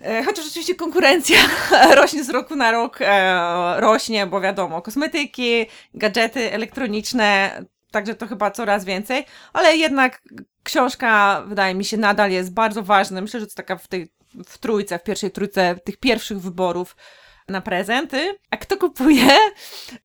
E, 0.00 0.24
chociaż 0.24 0.46
oczywiście 0.46 0.74
konkurencja 0.74 1.36
rośnie 2.00 2.24
z 2.24 2.30
roku 2.30 2.56
na 2.56 2.70
rok, 2.70 2.98
e, 3.00 3.80
rośnie, 3.80 4.26
bo 4.26 4.40
wiadomo, 4.40 4.82
kosmetyki, 4.82 5.66
gadżety 5.94 6.52
elektroniczne, 6.52 7.60
także 7.90 8.14
to 8.14 8.26
chyba 8.26 8.50
coraz 8.50 8.84
więcej, 8.84 9.24
ale 9.52 9.76
jednak 9.76 10.22
książka, 10.62 11.42
wydaje 11.46 11.74
mi 11.74 11.84
się, 11.84 11.96
nadal 11.96 12.30
jest 12.30 12.54
bardzo 12.54 12.82
ważna. 12.82 13.20
Myślę, 13.20 13.40
że 13.40 13.46
to 13.46 13.54
taka 13.54 13.76
w 13.76 13.88
tej 13.88 14.08
w 14.46 14.58
trójce, 14.58 14.98
w 14.98 15.02
pierwszej 15.02 15.30
trójce 15.30 15.78
tych 15.84 15.96
pierwszych 15.96 16.40
wyborów 16.40 16.96
na 17.48 17.60
prezenty. 17.60 18.38
A 18.50 18.56
kto 18.56 18.76
kupuje? 18.76 19.28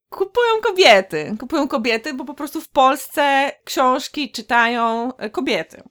Kupują 0.08 0.60
kobiety. 0.62 1.36
Kupują 1.40 1.68
kobiety, 1.68 2.14
bo 2.14 2.24
po 2.24 2.34
prostu 2.34 2.60
w 2.60 2.68
Polsce 2.68 3.52
książki 3.64 4.32
czytają 4.32 5.12
kobiety. 5.32 5.82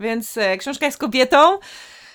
Więc 0.00 0.36
e, 0.36 0.56
książka 0.56 0.86
jest 0.86 0.98
kobietą. 0.98 1.58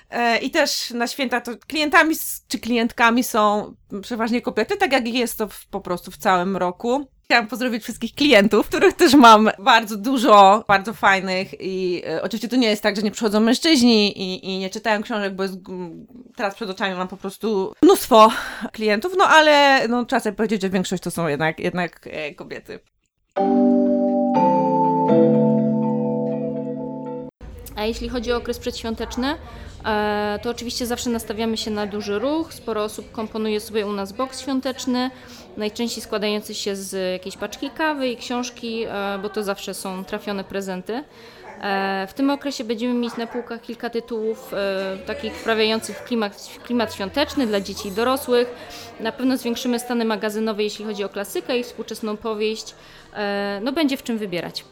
E, 0.09 0.37
I 0.37 0.51
też 0.51 0.91
na 0.91 1.07
święta 1.07 1.41
to 1.41 1.51
klientami 1.67 2.15
czy 2.47 2.59
klientkami 2.59 3.23
są 3.23 3.75
przeważnie 4.01 4.41
kobiety, 4.41 4.77
tak 4.77 4.91
jak 4.91 5.07
jest 5.07 5.37
to 5.37 5.47
w, 5.47 5.67
po 5.67 5.81
prostu 5.81 6.11
w 6.11 6.17
całym 6.17 6.57
roku. 6.57 7.07
Chciałam 7.23 7.47
pozdrowić 7.47 7.83
wszystkich 7.83 8.15
klientów, 8.15 8.67
których 8.67 8.93
też 8.93 9.13
mam 9.13 9.49
bardzo 9.59 9.97
dużo, 9.97 10.63
bardzo 10.67 10.93
fajnych 10.93 11.61
i 11.61 12.01
e, 12.07 12.21
oczywiście 12.21 12.47
to 12.47 12.55
nie 12.55 12.69
jest 12.69 12.83
tak, 12.83 12.95
że 12.95 13.01
nie 13.01 13.11
przychodzą 13.11 13.39
mężczyźni 13.39 14.21
i, 14.21 14.49
i 14.49 14.59
nie 14.59 14.69
czytają 14.69 15.03
książek, 15.03 15.35
bo 15.35 15.43
jest, 15.43 15.55
teraz 16.35 16.55
przed 16.55 16.69
oczami 16.69 16.95
mam 16.95 17.07
po 17.07 17.17
prostu 17.17 17.73
mnóstwo 17.81 18.31
klientów, 18.71 19.13
no 19.17 19.25
ale 19.25 19.87
no, 19.87 20.05
trzeba 20.05 20.19
sobie 20.19 20.35
powiedzieć, 20.35 20.61
że 20.61 20.69
większość 20.69 21.03
to 21.03 21.11
są 21.11 21.27
jednak, 21.27 21.59
jednak 21.59 22.07
e, 22.11 22.33
kobiety. 22.35 22.79
A 27.75 27.85
jeśli 27.85 28.09
chodzi 28.09 28.31
o 28.31 28.37
okres 28.37 28.59
przedświąteczny, 28.59 29.35
e, 29.85 30.39
to 30.43 30.49
oczywiście 30.49 30.85
zawsze 30.85 31.09
nastawiamy 31.09 31.57
się 31.57 31.71
na 31.71 31.85
duży 31.85 32.19
ruch. 32.19 32.53
Sporo 32.53 32.83
osób 32.83 33.11
komponuje 33.11 33.59
sobie 33.59 33.87
u 33.87 33.91
nas 33.93 34.11
boks 34.11 34.41
świąteczny, 34.41 35.11
najczęściej 35.57 36.03
składający 36.03 36.53
się 36.53 36.75
z 36.75 37.11
jakiejś 37.13 37.37
paczki 37.37 37.69
kawy 37.69 38.07
i 38.07 38.17
książki, 38.17 38.83
e, 38.83 39.19
bo 39.21 39.29
to 39.29 39.43
zawsze 39.43 39.73
są 39.73 40.05
trafione 40.05 40.43
prezenty. 40.43 41.03
E, 41.61 42.07
w 42.09 42.13
tym 42.13 42.29
okresie 42.29 42.63
będziemy 42.63 42.93
mieć 42.93 43.17
na 43.17 43.27
półkach 43.27 43.61
kilka 43.61 43.89
tytułów 43.89 44.51
takich 45.05 45.33
wprawiających 45.33 46.03
klimat, 46.03 46.49
klimat 46.63 46.93
świąteczny 46.93 47.47
dla 47.47 47.61
dzieci 47.61 47.87
i 47.87 47.91
dorosłych. 47.91 48.55
Na 48.99 49.11
pewno 49.11 49.37
zwiększymy 49.37 49.79
stany 49.79 50.05
magazynowe, 50.05 50.63
jeśli 50.63 50.85
chodzi 50.85 51.03
o 51.03 51.09
klasykę 51.09 51.57
i 51.57 51.63
współczesną 51.63 52.17
powieść. 52.17 52.75
No 53.61 53.71
będzie 53.71 53.97
w 53.97 54.03
czym 54.03 54.17
wybierać. 54.17 54.65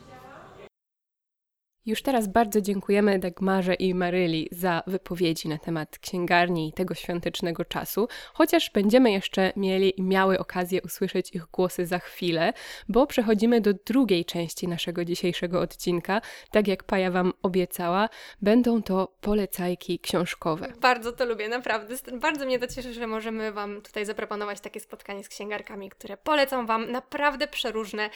Już 1.86 2.02
teraz 2.02 2.28
bardzo 2.28 2.62
dziękujemy 2.62 3.20
Dagmarze 3.20 3.74
i 3.74 3.94
Maryli 3.94 4.48
za 4.52 4.84
wypowiedzi 4.88 5.50
na 5.50 5.58
temat 5.58 6.00
księgarni 6.00 6.70
i 6.70 6.74
tego 6.74 6.94
świątecznego 6.94 7.66
czasu, 7.66 8.08
chociaż 8.34 8.72
będziemy 8.74 9.12
jeszcze 9.12 9.54
mieli 9.56 10.00
i 10.00 10.02
miały 10.02 10.40
okazję 10.40 10.82
usłyszeć 10.82 11.36
ich 11.36 11.46
głosy 11.46 11.86
za 11.86 12.00
chwilę, 12.00 12.54
bo 12.90 13.08
przechodzimy 13.08 13.62
do 13.62 13.74
drugiej 13.74 14.26
części 14.26 14.68
naszego 14.68 15.06
dzisiejszego 15.06 15.62
odcinka. 15.62 16.22
Tak 16.52 16.68
jak 16.68 16.84
Paja 16.84 17.12
Wam 17.12 17.34
obiecała, 17.42 18.10
będą 18.42 18.84
to 18.84 19.14
polecajki 19.22 20.00
książkowe. 20.00 20.74
Bardzo 20.82 21.12
to 21.12 21.26
lubię, 21.26 21.50
naprawdę. 21.50 21.96
Bardzo 22.20 22.46
mnie 22.46 22.60
to 22.60 22.68
cieszy, 22.68 22.94
że 22.94 23.08
możemy 23.08 23.52
Wam 23.52 23.82
tutaj 23.82 24.06
zaproponować 24.06 24.60
takie 24.60 24.80
spotkanie 24.80 25.24
z 25.24 25.30
księgarkami, 25.30 25.90
które 25.90 26.18
polecą 26.18 26.66
Wam 26.66 26.92
naprawdę 26.92 27.48
przeróżne, 27.48 28.10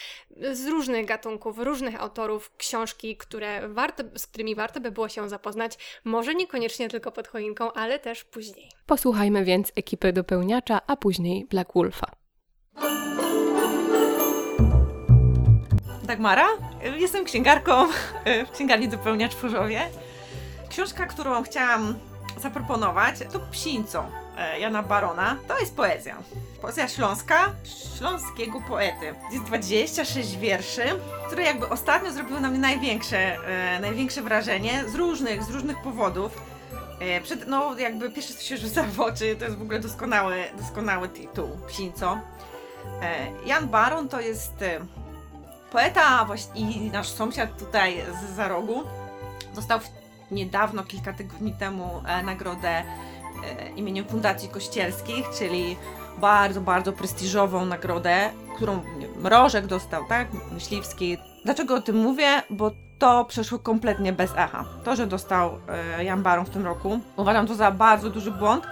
z 0.52 0.68
różnych 0.68 1.06
gatunków, 1.06 1.60
różnych 1.60 2.02
autorów 2.02 2.52
książki, 2.58 3.18
które 3.18 3.55
warto, 3.68 4.04
z 4.18 4.28
którymi 4.28 4.56
warto 4.56 4.80
by 4.80 4.92
było 4.92 5.10
się 5.10 5.30
zapoznać, 5.30 5.78
może 6.04 6.36
niekoniecznie 6.36 6.90
tylko 6.90 7.12
pod 7.12 7.28
choinką, 7.28 7.74
ale 7.74 8.00
też 8.00 8.24
później. 8.24 8.70
Posłuchajmy 8.86 9.46
więc 9.46 9.72
ekipy 9.76 10.14
dopełniacza, 10.14 10.82
a 10.88 10.96
później 10.96 11.46
Black 11.46 11.74
Wolfa. 11.74 12.12
Dagmara, 16.04 16.48
jestem 16.98 17.26
księgarką 17.26 17.88
w 18.48 18.52
księgarni 18.52 18.88
Dopełniacz 18.88 19.36
w 19.36 19.42
Chórzowie. 19.42 19.82
Książka, 20.70 21.06
którą 21.06 21.44
chciałam 21.44 22.00
zaproponować, 22.38 23.16
to 23.34 23.40
Psińco 23.52 24.25
Jana 24.60 24.84
Barona. 24.84 25.38
To 25.48 25.60
jest 25.60 25.76
poezja. 25.76 26.18
Poezja 26.62 26.88
śląska, 26.88 27.54
śląskiego 27.98 28.62
poety. 28.68 29.16
Jest 29.32 29.46
26 29.46 30.38
wierszy, 30.38 30.84
które 31.28 31.44
jakby 31.44 31.70
ostatnio 31.70 32.12
zrobiły 32.12 32.40
na 32.40 32.50
mnie 32.50 32.60
największe, 32.60 33.18
e, 33.18 33.80
największe 33.80 34.22
wrażenie 34.22 34.84
z 34.88 34.96
różnych, 34.96 35.44
z 35.44 35.50
różnych 35.50 35.82
powodów. 35.82 36.42
E, 37.00 37.22
przed, 37.22 37.48
no 37.48 37.80
jakby 37.80 38.12
pierwsze 38.12 38.34
co 38.34 38.42
się 38.42 38.58
rzuca 38.58 38.84
w 38.84 39.00
oczy, 39.00 39.36
to 39.40 39.46
jest 39.46 39.58
w 39.58 39.62
ogóle 39.62 39.80
doskonały, 39.80 40.44
doskonały 40.58 41.10
tytuł, 41.10 41.50
Psińco. 41.68 42.20
E, 43.02 43.28
Jan 43.46 43.68
Baron 43.68 44.10
to 44.10 44.22
jest 44.22 44.62
e, 44.62 44.80
poeta 45.72 46.28
i 46.56 46.92
nasz 46.92 47.10
sąsiad 47.10 47.60
tutaj 47.60 48.04
z 48.22 48.36
za 48.36 48.48
rogu. 48.48 48.84
Dostał 49.56 49.80
niedawno, 50.32 50.84
kilka 50.84 51.14
tygodni 51.14 51.54
temu, 51.54 52.04
e, 52.08 52.24
nagrodę 52.24 52.84
e, 53.46 53.70
imieniem 53.70 54.06
Fundacji 54.06 54.50
Kościelskich, 54.50 55.26
czyli 55.40 55.78
bardzo, 56.18 56.62
bardzo 56.62 56.94
prestiżową 56.94 57.66
nagrodę, 57.66 58.30
którą 58.56 58.82
Mrożek 59.18 59.68
dostał, 59.68 60.06
tak? 60.10 60.28
Myśliwski. 60.52 61.18
Dlaczego 61.46 61.76
o 61.76 61.82
tym 61.82 61.96
mówię? 61.96 62.42
Bo 62.50 62.72
to 63.00 63.26
przeszło 63.26 63.60
kompletnie 63.60 64.14
bez 64.14 64.32
echa. 64.32 64.66
To, 64.84 64.96
że 64.96 65.08
dostał 65.08 65.60
e, 65.98 66.04
Jan 66.04 66.24
Baron 66.24 66.46
w 66.46 66.50
tym 66.50 66.66
roku, 66.66 67.00
uważam 67.18 67.48
to 67.48 67.56
za 67.56 67.72
bardzo 67.72 68.10
duży 68.10 68.32
błąd 68.32 68.68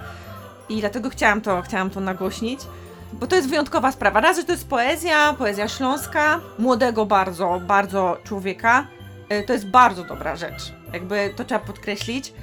i 0.69 0.79
dlatego 0.79 1.09
chciałam 1.09 1.41
to, 1.41 1.61
chciałam 1.61 1.89
to 1.89 1.99
nagłośnić. 1.99 2.59
Bo 3.13 3.27
to 3.27 3.35
jest 3.35 3.49
wyjątkowa 3.49 3.91
sprawa. 3.91 4.19
Raz, 4.19 4.37
że 4.37 4.43
to 4.43 4.51
jest 4.51 4.67
poezja, 4.67 5.33
poezja 5.33 5.67
śląska, 5.67 6.39
młodego 6.59 7.05
bardzo, 7.05 7.61
bardzo 7.67 8.17
człowieka. 8.23 8.87
E, 9.29 9.43
to 9.43 9.53
jest 9.53 9.67
bardzo 9.67 10.03
dobra 10.03 10.35
rzecz. 10.35 10.73
Jakby 10.93 11.33
to 11.35 11.43
trzeba 11.43 11.65
podkreślić. 11.65 12.33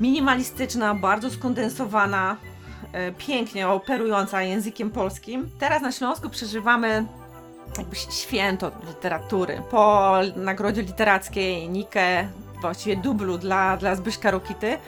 Minimalistyczna, 0.00 0.94
bardzo 0.94 1.30
skondensowana, 1.30 2.36
e, 2.92 3.12
pięknie 3.12 3.68
operująca 3.68 4.42
językiem 4.42 4.90
polskim. 4.90 5.50
Teraz 5.58 5.82
na 5.82 5.92
Śląsku 5.92 6.30
przeżywamy 6.30 7.06
jakby 7.78 7.96
święto 7.96 8.70
literatury. 8.88 9.62
Po 9.70 10.12
nagrodzie 10.36 10.82
literackiej 10.82 11.68
Nike, 11.68 12.28
właściwie 12.60 12.96
dublu 12.96 13.38
dla, 13.38 13.76
dla 13.76 13.94
Zbyszka 13.94 14.30
Rokity, 14.30 14.78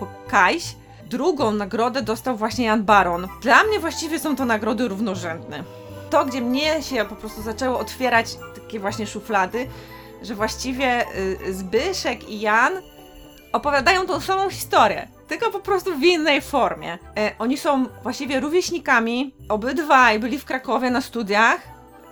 po 0.00 0.06
Kajś, 0.28 0.76
drugą 1.06 1.52
nagrodę 1.52 2.02
dostał 2.02 2.36
właśnie 2.36 2.64
Jan 2.64 2.84
Baron. 2.84 3.28
Dla 3.42 3.64
mnie 3.64 3.80
właściwie 3.80 4.18
są 4.18 4.36
to 4.36 4.44
nagrody 4.44 4.88
równorzędne. 4.88 5.64
To, 6.10 6.24
gdzie 6.24 6.40
mnie 6.40 6.82
się 6.82 7.04
po 7.04 7.16
prostu 7.16 7.42
zaczęło 7.42 7.78
otwierać 7.78 8.36
takie 8.54 8.80
właśnie 8.80 9.06
szuflady, 9.06 9.68
że 10.22 10.34
właściwie 10.34 11.06
y, 11.16 11.54
Zbyszek 11.54 12.28
i 12.28 12.40
Jan 12.40 12.72
opowiadają 13.52 14.06
tą 14.06 14.20
samą 14.20 14.50
historię, 14.50 15.08
tylko 15.28 15.50
po 15.50 15.60
prostu 15.60 15.98
w 15.98 16.02
innej 16.02 16.40
formie. 16.40 16.98
E, 17.16 17.32
oni 17.38 17.56
są 17.56 17.86
właściwie 18.02 18.40
rówieśnikami, 18.40 19.34
obydwaj 19.48 20.18
byli 20.18 20.38
w 20.38 20.44
Krakowie 20.44 20.90
na 20.90 21.00
studiach, 21.00 21.60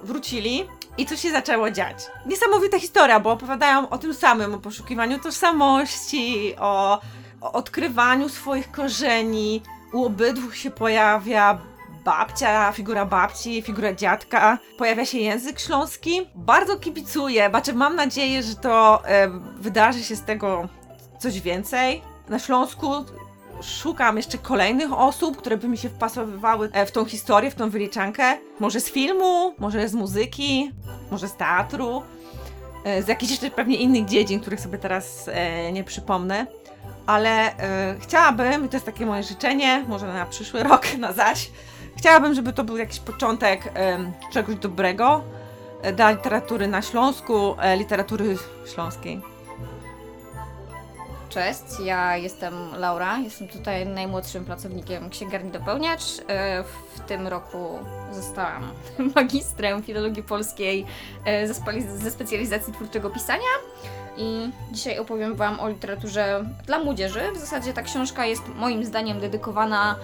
wrócili 0.03 0.65
i 0.99 1.07
co 1.07 1.17
się 1.17 1.31
zaczęło 1.31 1.71
dziać. 1.71 2.07
Niesamowita 2.27 2.79
historia, 2.79 3.21
bo 3.21 3.33
opowiadają 3.33 3.89
o 3.89 3.99
tym 3.99 4.15
samym, 4.15 4.55
o 4.55 4.59
poszukiwaniu 4.59 5.19
tożsamości, 5.19 6.55
o, 6.59 7.01
o 7.41 7.53
odkrywaniu 7.53 8.29
swoich 8.29 8.71
korzeni. 8.71 9.63
U 9.93 10.05
obydwu 10.05 10.53
się 10.53 10.71
pojawia 10.71 11.59
babcia, 12.05 12.73
figura 12.73 13.05
babci, 13.05 13.63
figura 13.63 13.93
dziadka, 13.93 14.59
pojawia 14.79 15.05
się 15.05 15.19
język 15.19 15.61
śląski. 15.61 16.27
Bardzo 16.35 16.77
kibicuję, 16.77 17.51
znaczy 17.51 17.73
mam 17.73 17.97
nadzieję, 17.97 18.43
że 18.43 18.55
to 18.55 19.03
e, 19.05 19.29
wydarzy 19.57 20.05
się 20.05 20.17
z 20.17 20.23
tego 20.23 20.69
coś 21.19 21.41
więcej. 21.41 22.03
Na 22.29 22.39
Śląsku 22.39 23.05
szukam 23.63 24.17
jeszcze 24.17 24.39
kolejnych 24.39 24.93
osób, 24.93 25.37
które 25.37 25.57
by 25.57 25.69
mi 25.69 25.79
się 25.79 25.89
wpasowywały 25.89 26.71
e, 26.73 26.87
w 26.87 26.93
tą 26.93 27.05
historię, 27.05 27.51
w 27.51 27.55
tą 27.55 27.71
wyliczankę. 27.71 28.39
Może 28.61 28.81
z 28.81 28.91
filmu, 28.91 29.55
może 29.59 29.89
z 29.89 29.95
muzyki, 29.95 30.73
może 31.11 31.29
z 31.29 31.37
teatru, 31.37 32.03
e, 32.85 33.03
z 33.03 33.09
jakichś 33.09 33.31
jeszcze 33.31 33.51
pewnie 33.51 33.77
innych 33.77 34.05
dziedzin, 34.05 34.41
których 34.41 34.61
sobie 34.61 34.79
teraz 34.79 35.29
e, 35.33 35.73
nie 35.73 35.85
przypomnę. 35.85 36.47
ale 37.07 37.51
chciałabym, 38.01 38.65
i 38.65 38.69
to 38.69 38.77
jest 38.77 38.87
takie 38.87 39.07
moje 39.07 39.23
życzenie, 39.23 39.85
może 39.89 40.07
na 40.07 40.27
przyszły 40.27 40.63
rok, 40.63 40.87
na 40.99 41.13
zaś, 41.13 41.51
chciałabym, 41.97 42.35
żeby 42.35 42.53
to 42.53 42.65
był 42.65 42.77
jakiś 42.77 43.01
początek 43.01 43.73
czegoś 44.33 44.57
dobrego 44.57 45.25
dla 45.97 46.11
literatury 46.11 46.69
na 46.69 46.83
Śląsku, 46.83 47.57
literatury 47.77 48.37
śląskiej. 48.75 49.38
Cześć, 51.29 51.63
ja 51.85 52.17
jestem 52.17 52.55
Laura, 52.77 53.19
jestem 53.19 53.49
tutaj 53.49 53.87
najmłodszym 53.87 54.45
pracownikiem 54.45 55.11
księgarni 55.11 55.51
Dopełniacz. 55.51 56.03
E, 56.29 56.63
W 56.63 57.01
tym 57.07 57.27
roku 57.27 57.79
zostałam 58.13 58.71
magistrem 59.17 59.83
filologii 59.83 60.23
polskiej 60.23 60.87
e, 61.25 61.49
ze 61.99 62.11
specjalizacji 62.11 62.73
twórczego 62.73 63.11
pisania 63.11 63.43
i 64.17 64.51
dzisiaj 64.73 64.99
opowiem 64.99 65.35
Wam 65.35 65.61
o 65.61 65.69
literaturze 65.69 66.45
dla 66.67 66.79
młodzieży. 66.79 67.21
W 67.35 67.39
zasadzie 67.39 67.73
ta 67.73 67.83
książka 67.83 68.27
jest 68.27 68.43
moim 68.49 68.85
zdaniem 68.85 69.21
dedykowana 69.21 69.97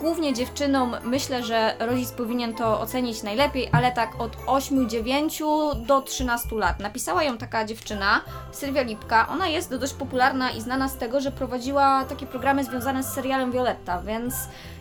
głównie 0.00 0.34
dziewczynom. 0.34 0.96
Myślę, 1.04 1.42
że 1.42 1.76
rodzic 1.78 2.12
powinien 2.12 2.54
to 2.54 2.80
ocenić 2.80 3.22
najlepiej, 3.22 3.68
ale 3.72 3.92
tak 3.92 4.20
od 4.20 4.36
8-9 4.36 5.86
do 5.86 6.00
13 6.00 6.56
lat. 6.56 6.80
Napisała 6.80 7.22
ją 7.22 7.38
taka 7.38 7.64
dziewczyna, 7.64 8.20
Sylwia 8.52 8.82
Lipka. 8.82 9.28
Ona 9.28 9.48
jest 9.48 9.76
dość 9.76 9.92
popularna 9.92 10.50
i 10.50 10.60
znana 10.60 10.88
z 10.88 10.96
tego, 10.96 11.20
że 11.20 11.30
prowadziła 11.30 12.04
takie 12.04 12.26
programy 12.26 12.64
związane 12.64 13.02
z 13.02 13.12
serialem 13.12 13.52
Violetta, 13.52 14.02
więc 14.02 14.34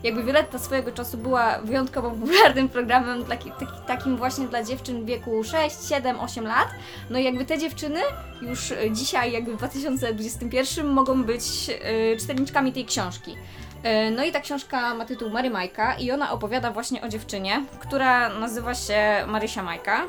jakby 0.03 0.23
Violetta 0.23 0.59
swojego 0.59 0.91
czasu 0.91 1.17
była 1.17 1.59
wyjątkowo 1.59 2.11
popularnym 2.11 2.69
programem 2.69 3.25
taki, 3.25 3.51
taki, 3.51 3.73
takim 3.87 4.17
właśnie 4.17 4.47
dla 4.47 4.63
dziewczyn 4.63 5.03
w 5.03 5.05
wieku 5.05 5.43
6, 5.43 5.75
7, 5.89 6.19
8 6.19 6.43
lat. 6.45 6.67
No 7.09 7.19
i 7.19 7.23
jakby 7.23 7.45
te 7.45 7.57
dziewczyny 7.57 7.99
już 8.41 8.71
e, 8.71 8.91
dzisiaj, 8.91 9.31
jakby 9.31 9.53
w 9.53 9.57
2021 9.57 10.87
mogą 10.87 11.23
być 11.23 11.43
e, 11.69 12.17
czytelniczkami 12.17 12.73
tej 12.73 12.85
książki. 12.85 13.35
E, 13.83 14.11
No 14.11 14.23
i 14.23 14.31
ta 14.31 14.39
książka 14.39 14.93
ma 14.95 15.05
tytuł 15.05 15.29
Mary 15.29 15.49
Majka 15.49 15.93
i 15.95 16.11
ona 16.11 16.31
opowiada 16.31 16.71
właśnie 16.71 17.01
o 17.01 17.09
dziewczynie, 17.09 17.63
która 17.79 18.29
nazywa 18.29 18.75
się 18.75 18.99
Marysia 19.27 19.63
Majka. 19.63 20.01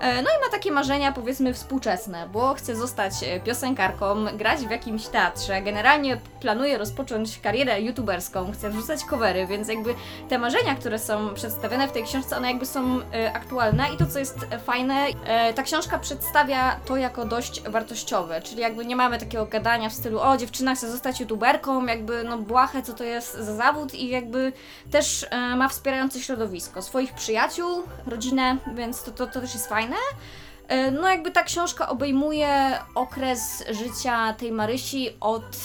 E, 0.00 0.22
No 0.22 0.30
i 0.30 0.44
ma 0.44 0.50
takie 0.50 0.72
marzenia 0.72 1.12
powiedzmy 1.12 1.54
współczesne, 1.54 2.28
bo 2.32 2.54
chce 2.54 2.76
zostać 2.76 3.12
e, 3.22 3.40
piosenkarką, 3.40 4.24
grać 4.36 4.60
w 4.60 4.70
jakimś 4.70 5.06
teatrze, 5.06 5.62
generalnie 5.62 6.16
planuje 6.40 6.78
rozpocząć 6.78 7.40
karierę 7.40 7.80
youtuberską, 7.80 8.52
chce 8.52 8.70
wrzucać 8.70 9.04
covery, 9.04 9.46
więc 9.46 9.68
jakby 9.68 9.94
te 10.28 10.38
marzenia, 10.38 10.74
które 10.74 10.98
są 10.98 11.34
przedstawione 11.34 11.88
w 11.88 11.92
tej 11.92 12.04
książce, 12.04 12.36
one 12.36 12.48
jakby 12.48 12.66
są 12.66 13.00
e, 13.12 13.32
aktualne. 13.32 13.84
I 13.94 13.96
to 13.96 14.06
co 14.06 14.18
jest 14.18 14.46
fajne, 14.66 15.06
ta 15.54 15.62
książka 15.62 15.98
przedstawia 15.98 16.76
to 16.84 16.96
jako 16.96 17.24
dość 17.24 17.62
wartościowe, 17.62 18.42
czyli 18.42 18.60
jakby 18.60 18.86
nie 18.86 18.96
mamy 18.96 19.18
takiego 19.18 19.46
gadania 19.46 19.88
w 19.88 19.92
stylu 19.92 20.20
o 20.20 20.36
dziewczyna 20.36 20.74
chce 20.74 20.90
zostać 20.90 21.20
youtuberką, 21.20 21.86
jakby 21.86 22.24
no 22.24 22.38
błahe 22.38 22.82
co 22.82 22.92
to 22.92 23.04
jest 23.04 23.34
za 23.34 23.54
zawód. 23.54 23.94
I 23.94 24.08
jakby 24.08 24.52
też 24.90 25.26
ma 25.56 25.68
wspierające 25.68 26.20
środowisko, 26.20 26.82
swoich 26.82 27.14
przyjaciół, 27.14 27.82
rodzinę, 28.06 28.56
więc 28.74 29.02
to, 29.02 29.10
to, 29.10 29.26
to 29.26 29.40
też 29.40 29.54
jest 29.54 29.68
fajne. 29.68 29.89
E, 30.68 30.90
No 30.90 31.08
jakby 31.08 31.30
ta 31.30 31.42
książka 31.42 31.88
obejmuje 31.88 32.78
okres 32.94 33.64
życia 33.70 34.32
tej 34.38 34.52
Marysi 34.52 35.08
od 35.20 35.56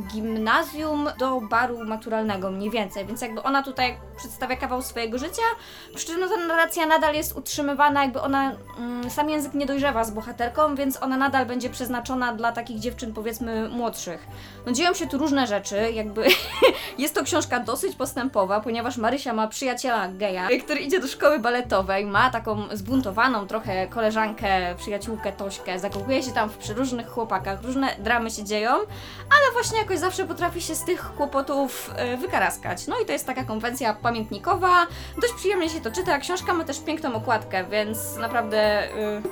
gimnazjum 0.00 1.08
do 1.18 1.40
baru 1.40 1.84
maturalnego 1.84 2.50
mniej 2.50 2.70
więcej, 2.70 3.06
więc 3.06 3.20
jakby 3.20 3.42
ona 3.42 3.62
tutaj 3.62 3.96
przedstawia 4.16 4.56
kawał 4.56 4.82
swojego 4.82 5.18
życia, 5.18 5.42
przy 5.94 6.06
czym 6.06 6.20
no, 6.20 6.28
ta 6.28 6.36
narracja 6.36 6.86
nadal 6.86 7.14
jest 7.14 7.36
utrzymywana, 7.36 8.02
jakby 8.02 8.20
ona, 8.20 8.52
mm, 8.78 9.10
sam 9.10 9.30
język 9.30 9.54
nie 9.54 9.66
dojrzewa 9.66 10.04
z 10.04 10.10
bohaterką, 10.10 10.74
więc 10.74 11.02
ona 11.02 11.16
nadal 11.16 11.46
będzie 11.46 11.70
przeznaczona 11.70 12.32
dla 12.32 12.52
takich 12.52 12.78
dziewczyn 12.78 13.12
powiedzmy 13.12 13.68
młodszych. 13.68 14.26
No 14.66 14.72
dzieją 14.72 14.94
się 14.94 15.06
tu 15.06 15.18
różne 15.18 15.46
rzeczy, 15.46 15.92
jakby 15.92 16.24
jest 16.98 17.14
to 17.14 17.24
książka 17.24 17.60
dosyć 17.60 17.96
postępowa, 17.96 18.60
ponieważ 18.60 18.96
Marysia 18.96 19.32
ma 19.32 19.48
przyjaciela 19.48 20.08
geja, 20.08 20.48
który 20.64 20.80
idzie 20.80 21.00
do 21.00 21.06
szkoły 21.06 21.38
baletowej, 21.38 22.06
ma 22.06 22.30
taką 22.30 22.62
zbuntowaną 22.72 23.46
trochę 23.46 23.86
koleżankę, 23.86 24.74
przyjaciółkę 24.76 25.32
Tośkę, 25.32 25.78
zakochuje 25.78 26.22
się 26.22 26.32
tam 26.32 26.50
w 26.50 26.56
przeróżnych 26.56 27.08
chłopakach, 27.08 27.62
różne 27.62 27.96
dramy 27.98 28.30
się 28.30 28.44
dzieją, 28.44 28.70
ale 29.30 29.52
właśnie 29.52 29.81
jakoś 29.82 29.98
zawsze 29.98 30.26
potrafi 30.26 30.60
się 30.60 30.74
z 30.74 30.84
tych 30.84 31.14
kłopotów 31.16 31.90
e, 31.96 32.16
wykaraskać. 32.16 32.86
No 32.86 33.00
i 33.00 33.06
to 33.06 33.12
jest 33.12 33.26
taka 33.26 33.44
konwencja 33.44 33.94
pamiętnikowa, 33.94 34.86
dość 35.20 35.34
przyjemnie 35.34 35.68
się 35.68 35.80
to 35.80 35.90
czyta, 35.90 36.18
książka 36.18 36.54
ma 36.54 36.64
też 36.64 36.80
piękną 36.80 37.14
okładkę, 37.14 37.64
więc 37.64 38.16
naprawdę... 38.16 38.58
e, 38.58 39.22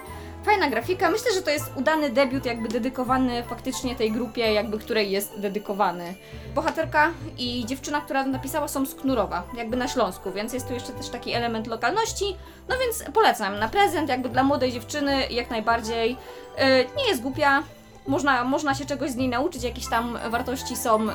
Fajna 0.44 0.70
grafika. 0.70 1.10
Myślę, 1.10 1.32
że 1.34 1.42
to 1.42 1.50
jest 1.50 1.72
udany 1.76 2.10
debiut, 2.10 2.46
jakby 2.46 2.68
dedykowany 2.68 3.42
faktycznie 3.42 3.96
tej 3.96 4.12
grupie, 4.12 4.52
jakby 4.52 4.78
której 4.78 5.10
jest 5.10 5.40
dedykowany. 5.40 6.14
Bohaterka 6.54 7.10
i 7.38 7.66
dziewczyna, 7.66 8.00
która 8.00 8.24
napisała, 8.24 8.68
są 8.68 8.86
z 8.86 8.94
Knurowa, 8.94 9.42
jakby 9.56 9.76
na 9.76 9.88
Śląsku, 9.88 10.32
więc 10.32 10.52
jest 10.52 10.68
tu 10.68 10.74
jeszcze 10.74 10.92
też 10.92 11.08
taki 11.08 11.32
element 11.32 11.66
lokalności. 11.66 12.36
No 12.68 12.76
więc 12.78 13.04
polecam 13.14 13.58
na 13.58 13.68
prezent, 13.68 14.08
jakby 14.08 14.28
dla 14.28 14.42
młodej 14.42 14.72
dziewczyny, 14.72 15.26
jak 15.30 15.50
najbardziej. 15.50 16.10
Yy, 16.10 16.66
nie 16.96 17.08
jest 17.08 17.22
głupia, 17.22 17.62
można, 18.10 18.44
można 18.44 18.74
się 18.74 18.86
czegoś 18.86 19.10
z 19.10 19.16
niej 19.16 19.28
nauczyć, 19.28 19.62
jakieś 19.62 19.88
tam 19.88 20.18
wartości 20.30 20.76
są 20.76 21.06
yy, 21.06 21.12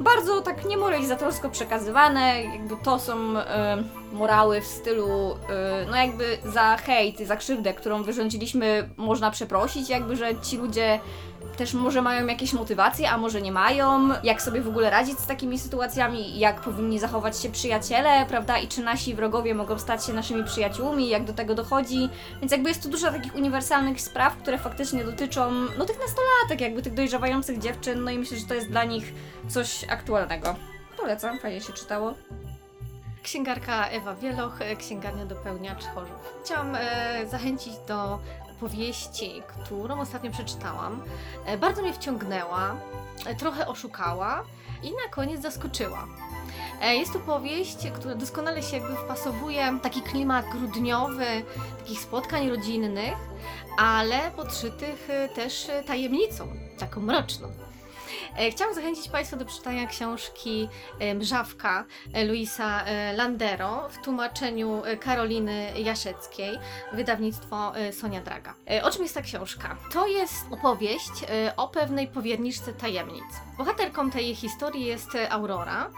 bardzo 0.00 0.40
tak 0.40 0.64
niemoralizatorsko 0.64 1.50
przekazywane, 1.50 2.42
jakby 2.44 2.76
to 2.76 2.98
są 2.98 3.32
yy, 3.32 3.40
morały 4.12 4.60
w 4.60 4.66
stylu, 4.66 5.08
yy, 5.08 5.86
no 5.90 5.96
jakby 5.96 6.38
za 6.44 6.76
hejt, 6.76 7.18
za 7.18 7.36
krzywdę, 7.36 7.74
którą 7.74 8.02
wyrządziliśmy, 8.02 8.88
można 8.96 9.30
przeprosić, 9.30 9.88
jakby, 9.88 10.16
że 10.16 10.40
ci 10.40 10.56
ludzie 10.56 11.00
też 11.56 11.74
może 11.74 12.02
mają 12.02 12.26
jakieś 12.26 12.52
motywacje, 12.52 13.10
a 13.10 13.18
może 13.18 13.42
nie 13.42 13.52
mają, 13.52 14.08
jak 14.22 14.42
sobie 14.42 14.60
w 14.60 14.68
ogóle 14.68 14.90
radzić 14.90 15.18
z 15.18 15.26
takimi 15.26 15.58
sytuacjami, 15.58 16.38
jak 16.38 16.60
powinni 16.60 16.98
zachować 16.98 17.42
się 17.42 17.48
przyjaciele, 17.48 18.26
prawda, 18.28 18.58
i 18.58 18.68
czy 18.68 18.82
nasi 18.82 19.14
wrogowie 19.14 19.54
mogą 19.54 19.78
stać 19.78 20.06
się 20.06 20.12
naszymi 20.12 20.44
przyjaciółmi, 20.44 21.08
jak 21.08 21.24
do 21.24 21.32
tego 21.32 21.54
dochodzi, 21.54 22.08
więc 22.40 22.52
jakby 22.52 22.68
jest 22.68 22.82
tu 22.82 22.88
dużo 22.88 23.12
takich 23.12 23.34
uniwersalnych 23.34 24.00
spraw, 24.00 24.36
które 24.36 24.58
faktycznie 24.58 25.04
dotyczą, 25.04 25.50
no 25.78 25.84
tych 25.84 25.98
nastolatek, 25.98 26.60
jakby 26.60 26.82
tych 26.82 26.94
dojrzewających 26.94 27.58
dziewczyn, 27.58 28.04
no 28.04 28.10
i 28.10 28.18
myślę, 28.18 28.38
że 28.38 28.46
to 28.46 28.54
jest 28.54 28.68
dla 28.68 28.84
nich 28.84 29.14
coś 29.48 29.84
aktualnego. 29.88 30.54
Polecam, 30.96 31.38
fajnie 31.38 31.60
się 31.60 31.72
czytało. 31.72 32.14
Księgarka 33.22 33.88
Ewa 33.88 34.14
Wieloch, 34.14 34.62
e, 34.62 34.76
księgarnia 34.76 35.26
Dopełniacz 35.26 35.84
Chorzów. 35.84 36.34
Chciałam 36.44 36.74
e, 36.74 37.26
zachęcić 37.26 37.72
do 37.88 38.18
powieści, 38.60 39.42
którą 39.48 40.00
ostatnio 40.00 40.30
przeczytałam. 40.30 41.02
E, 41.46 41.58
bardzo 41.58 41.82
mnie 41.82 41.92
wciągnęła, 41.92 42.76
e, 43.26 43.34
trochę 43.34 43.66
oszukała 43.68 44.44
i 44.82 44.90
na 44.90 45.08
koniec 45.10 45.42
zaskoczyła. 45.42 46.06
E, 46.82 46.96
Jest 46.96 47.12
to 47.12 47.18
powieść, 47.18 47.76
która 47.94 48.14
doskonale 48.14 48.62
się 48.62 48.76
jakby 48.76 48.96
wpasowuje 48.96 49.72
w 49.72 49.80
taki 49.80 50.02
klimat 50.02 50.46
grudniowy, 50.52 51.26
takich 51.78 52.00
spotkań 52.00 52.50
rodzinnych, 52.50 53.16
ale 53.78 54.30
podszytych 54.36 55.08
też 55.34 55.66
tajemnicą, 55.86 56.48
taką 56.78 57.00
mroczną. 57.00 57.48
E, 58.36 58.50
Chciałam 58.50 58.74
zachęcić 58.74 59.08
Państwa 59.08 59.36
do 59.36 59.44
przeczytania 59.44 59.86
książki 59.86 60.68
e, 60.98 61.14
Mrzawka 61.14 61.84
e, 62.12 62.24
Luisa 62.24 62.84
Landero 63.16 63.88
w 63.88 63.98
tłumaczeniu 63.98 64.82
Karoliny 65.00 65.72
Jaszeckiej, 65.76 66.58
wydawnictwo 66.92 67.72
Sonia 67.92 68.20
Draga. 68.20 68.54
O 68.82 68.90
czym 68.90 69.02
jest 69.02 69.14
ta 69.14 69.22
książka? 69.22 69.76
To 69.92 70.06
jest 70.06 70.34
opowieść 70.50 71.12
o 71.56 71.68
pewnej 71.68 72.08
powierniczce 72.08 72.72
tajemnic. 72.72 73.24
Bohaterką 73.58 74.10
tej 74.10 74.34
historii 74.34 74.84
jest 74.84 75.08
Aurora, 75.30 75.90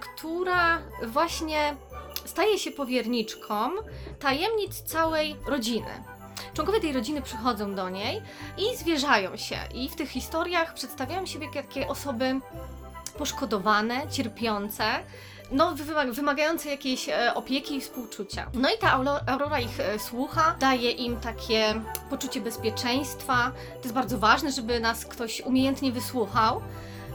która 0.00 0.82
właśnie 1.02 1.76
staje 2.24 2.58
się 2.58 2.70
powierniczką 2.70 3.70
tajemnic 4.18 4.82
całej 4.82 5.36
rodziny. 5.46 6.15
Członkowie 6.56 6.80
tej 6.80 6.92
rodziny 6.92 7.22
przychodzą 7.22 7.74
do 7.74 7.88
niej 7.90 8.22
i 8.58 8.76
zwierzają 8.76 9.36
się. 9.36 9.56
I 9.74 9.88
w 9.88 9.96
tych 9.96 10.10
historiach 10.10 10.74
przedstawiają 10.74 11.26
siebie 11.26 11.48
takie 11.54 11.88
osoby 11.88 12.40
poszkodowane, 13.18 14.08
cierpiące, 14.10 14.84
no, 15.50 15.74
wyma- 15.74 16.12
wymagające 16.14 16.68
jakiejś 16.68 17.08
e, 17.08 17.34
opieki 17.34 17.76
i 17.76 17.80
współczucia. 17.80 18.46
No 18.54 18.68
i 18.74 18.78
ta 18.78 18.92
Aurora 19.26 19.60
ich 19.60 19.80
e, 19.80 19.98
słucha, 19.98 20.56
daje 20.60 20.90
im 20.90 21.16
takie 21.16 21.74
poczucie 22.10 22.40
bezpieczeństwa. 22.40 23.52
To 23.74 23.82
jest 23.82 23.94
bardzo 23.94 24.18
ważne, 24.18 24.52
żeby 24.52 24.80
nas 24.80 25.06
ktoś 25.06 25.40
umiejętnie 25.40 25.92
wysłuchał. 25.92 26.60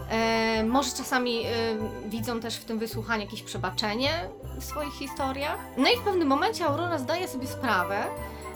E, 0.10 0.64
może 0.64 0.92
czasami 0.92 1.46
widzą 2.06 2.40
też 2.40 2.56
w 2.56 2.66
tym 2.66 2.80
wysłuchaniu 2.80 3.24
jakieś 3.24 3.44
przebaczenie 3.44 4.30
w 4.60 4.64
swoich 4.64 4.94
historiach. 4.94 5.58
No 5.78 5.90
i 5.92 5.98
w 5.98 6.02
pewnym 6.02 6.28
momencie 6.28 6.66
Aurora 6.66 6.98
zdaje 6.98 7.28
sobie 7.28 7.48
sprawę, 7.48 8.04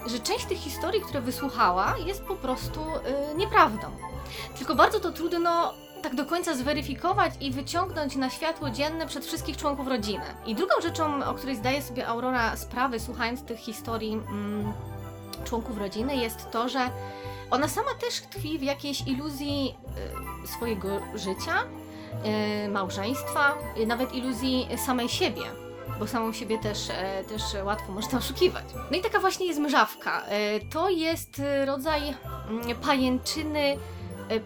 że 0.06 0.20
część 0.20 0.46
tych 0.46 0.58
historii, 0.58 1.02
które 1.02 1.22
wysłuchała, 1.22 1.96
jest 2.06 2.24
po 2.24 2.36
prostu 2.36 2.82
y, 2.82 3.38
nieprawdą. 3.38 3.88
Tylko 4.58 4.76
bardzo 4.76 5.00
to 5.00 5.12
trudno 5.12 5.74
tak 6.02 6.16
do 6.16 6.26
końca 6.26 6.56
zweryfikować 6.56 7.34
i 7.42 7.52
wyciągnąć 7.52 8.16
na 8.16 8.30
światło 8.30 8.70
dzienne 8.70 9.08
przed 9.08 9.26
wszystkich 9.26 9.58
członków 9.58 9.88
rodziny. 9.88 10.24
I 10.46 10.56
drugą 10.56 10.74
rzeczą, 10.82 11.26
o 11.26 11.34
której 11.34 11.56
zdaje 11.56 11.82
sobie 11.82 12.08
Aurora 12.08 12.58
sprawę, 12.58 13.00
słuchając 13.00 13.44
tych 13.44 13.60
historii 13.60 14.14
mm, 14.14 14.74
członków 15.46 15.78
rodziny 15.78 16.16
jest 16.16 16.52
to, 16.52 16.70
że 16.70 16.90
ona 17.52 17.68
sama 17.68 17.92
też 18.02 18.22
tkwi 18.22 18.60
w 18.60 18.64
jakiejś 18.64 19.08
iluzji 19.08 19.76
y, 20.44 20.48
swojego 20.48 20.88
życia, 21.16 21.64
y, 22.66 22.70
małżeństwa, 22.70 23.58
nawet 23.88 24.14
iluzji 24.14 24.68
samej 24.86 25.10
siebie. 25.10 25.65
Bo 26.00 26.08
samą 26.08 26.34
siebie 26.34 26.58
też, 26.58 26.90
e, 26.90 27.24
też 27.24 27.42
łatwo 27.64 27.92
można 27.92 28.18
oszukiwać. 28.18 28.66
No 28.92 28.98
i 28.98 29.02
taka 29.02 29.20
właśnie 29.20 29.46
jest 29.46 29.60
mrzawka. 29.60 30.22
E, 30.26 30.60
To 30.60 30.90
jest 30.90 31.40
e, 31.40 31.66
rodzaj 31.66 32.02
mm, 32.50 32.76
pajęczyny 32.76 33.78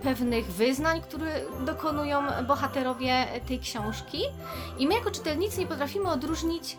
pewnych 0.04 0.46
wyznań, 0.46 1.02
które 1.02 1.42
dokonują 1.66 2.22
bohaterowie 2.48 3.26
tej 3.48 3.60
książki. 3.60 4.22
I 4.78 4.88
my 4.88 4.94
jako 4.94 5.12
czytelnicy 5.12 5.60
nie 5.60 5.68
potrafimy 5.68 6.10
odróżnić 6.10 6.78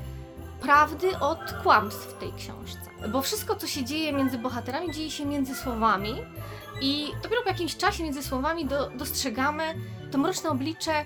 prawdy 0.61 1.19
od 1.19 1.53
kłamstw 1.63 2.07
w 2.07 2.19
tej 2.19 2.33
książce. 2.33 2.91
Bo 3.09 3.23
wszystko, 3.23 3.57
co 3.57 3.67
się 3.67 3.85
dzieje 3.85 4.13
między 4.13 4.39
bohaterami, 4.39 4.93
dzieje 4.93 5.11
się 5.11 5.27
między 5.27 5.55
słowami 5.55 6.15
i 6.81 7.13
dopiero 7.23 7.43
po 7.43 7.49
jakimś 7.49 7.77
czasie 7.77 8.05
między 8.05 8.23
słowami 8.23 8.67
do, 8.67 8.91
dostrzegamy 8.91 9.75
to 10.13 10.19
mroczne 10.19 10.51
oblicze 10.51 11.05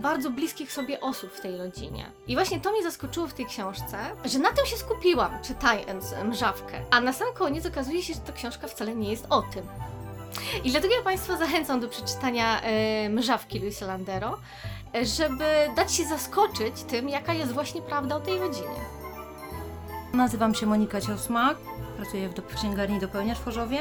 bardzo 0.00 0.30
bliskich 0.30 0.72
sobie 0.72 1.00
osób 1.00 1.32
w 1.32 1.40
tej 1.40 1.58
rodzinie. 1.58 2.12
I 2.26 2.34
właśnie 2.34 2.60
to 2.60 2.72
mnie 2.72 2.82
zaskoczyło 2.82 3.26
w 3.26 3.34
tej 3.34 3.46
książce, 3.46 3.98
że 4.24 4.38
na 4.38 4.52
tym 4.52 4.66
się 4.66 4.76
skupiłam, 4.76 5.42
czytając 5.42 6.14
Mrzawkę. 6.24 6.80
A 6.90 7.00
na 7.00 7.12
sam 7.12 7.28
koniec 7.34 7.66
okazuje 7.66 8.02
się, 8.02 8.14
że 8.14 8.20
ta 8.20 8.32
książka 8.32 8.68
wcale 8.68 8.94
nie 8.94 9.10
jest 9.10 9.26
o 9.30 9.42
tym. 9.42 9.62
I 10.64 10.70
dlatego 10.70 10.94
ja 10.94 11.02
Państwa 11.02 11.36
zachęcam 11.36 11.80
do 11.80 11.88
przeczytania 11.88 12.60
e, 12.62 13.08
Mrzawki 13.08 13.58
Luisa 13.58 13.86
Landero, 13.86 14.38
żeby 15.02 15.44
dać 15.76 15.94
się 15.94 16.04
zaskoczyć 16.04 16.82
tym, 16.88 17.08
jaka 17.08 17.34
jest 17.34 17.52
właśnie 17.52 17.82
prawda 17.82 18.16
o 18.16 18.20
tej 18.20 18.38
rodzinie. 18.38 18.80
Nazywam 20.12 20.54
się 20.54 20.66
Monika 20.66 21.00
Ciosmak, 21.00 21.56
pracuję 22.00 22.28
w, 22.28 22.34
do, 22.34 22.42
księgarni 22.42 22.98
Dopełniacz 22.98 23.38
w 23.38 23.44
Chorzowie. 23.44 23.78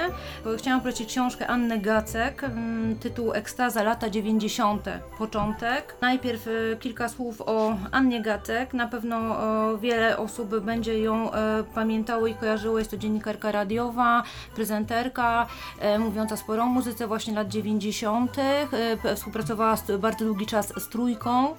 Chciałam 0.58 0.82
polecić 0.82 1.10
książkę 1.10 1.47
Anny 1.47 1.79
Gacek, 1.79 2.43
mm, 2.43 2.95
tytuł 2.99 3.34
Ekstaza 3.34 3.84
lata 3.84 4.10
90. 4.10 4.86
Początek. 5.17 5.95
Najpierw 6.01 6.47
e, 6.47 6.51
kilka 6.79 7.10
słów 7.10 7.41
o 7.45 7.75
Annie 7.91 8.21
Gacek. 8.21 8.73
Na 8.73 8.88
pewno 8.88 9.17
e, 9.73 9.77
wiele 9.77 10.17
osób 10.17 10.60
będzie 10.60 10.99
ją 10.99 11.32
e, 11.34 11.63
pamiętało 11.75 12.27
i 12.27 12.34
kojarzyło. 12.36 12.79
Jest 12.79 12.91
to 12.91 12.97
dziennikarka 12.97 13.51
radiowa, 13.51 14.23
prezenterka, 14.55 15.47
mówiąca 15.99 16.38
sporo 16.38 16.63
o 16.63 16.65
muzyce 16.65 17.08
właśnie 17.08 17.34
lat 17.34 17.47
90. 17.47 18.39
E, 18.39 18.67
p- 19.03 19.15
współpracowała 19.15 19.75
bardzo 19.99 20.25
długi 20.25 20.45
czas 20.45 20.73
z 20.84 20.89
Trójką. 20.89 21.55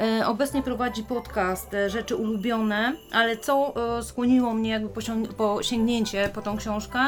E, 0.00 0.26
Obecnie 0.26 0.62
prowadzi 0.62 1.02
podcast 1.02 1.74
e, 1.74 1.90
Rzeczy 1.90 2.16
Ulubione, 2.16 2.92
ale 3.12 3.36
co 3.36 3.74
e, 3.98 4.02
skłoniło 4.02 4.54
mnie 4.54 4.70
jakby 4.70 5.02
po, 5.36 5.62
sięgnięcie 5.62 6.30
po 6.34 6.42
tą 6.42 6.56
książkę, 6.56 6.98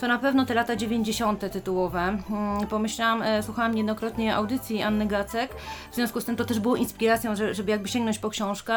to 0.00 0.08
na 0.08 0.18
pewno 0.18 0.46
te 0.46 0.54
lata 0.54 0.76
90. 0.76 1.52
tytułowe. 1.52 2.00
Mm, 2.00 2.66
Pomyślałam, 2.70 3.22
słuchałam 3.42 3.72
niejednokrotnie 3.74 4.36
audycji 4.36 4.82
Anny 4.82 5.06
Gacek, 5.06 5.50
w 5.92 5.94
związku 5.94 6.20
z 6.20 6.24
tym 6.24 6.36
to 6.36 6.44
też 6.44 6.60
było 6.60 6.76
inspiracją, 6.76 7.36
że- 7.36 7.54
żeby 7.54 7.70
jakby 7.70 7.88
sięgnąć 7.88 8.18
po 8.18 8.30
książkę. 8.30 8.74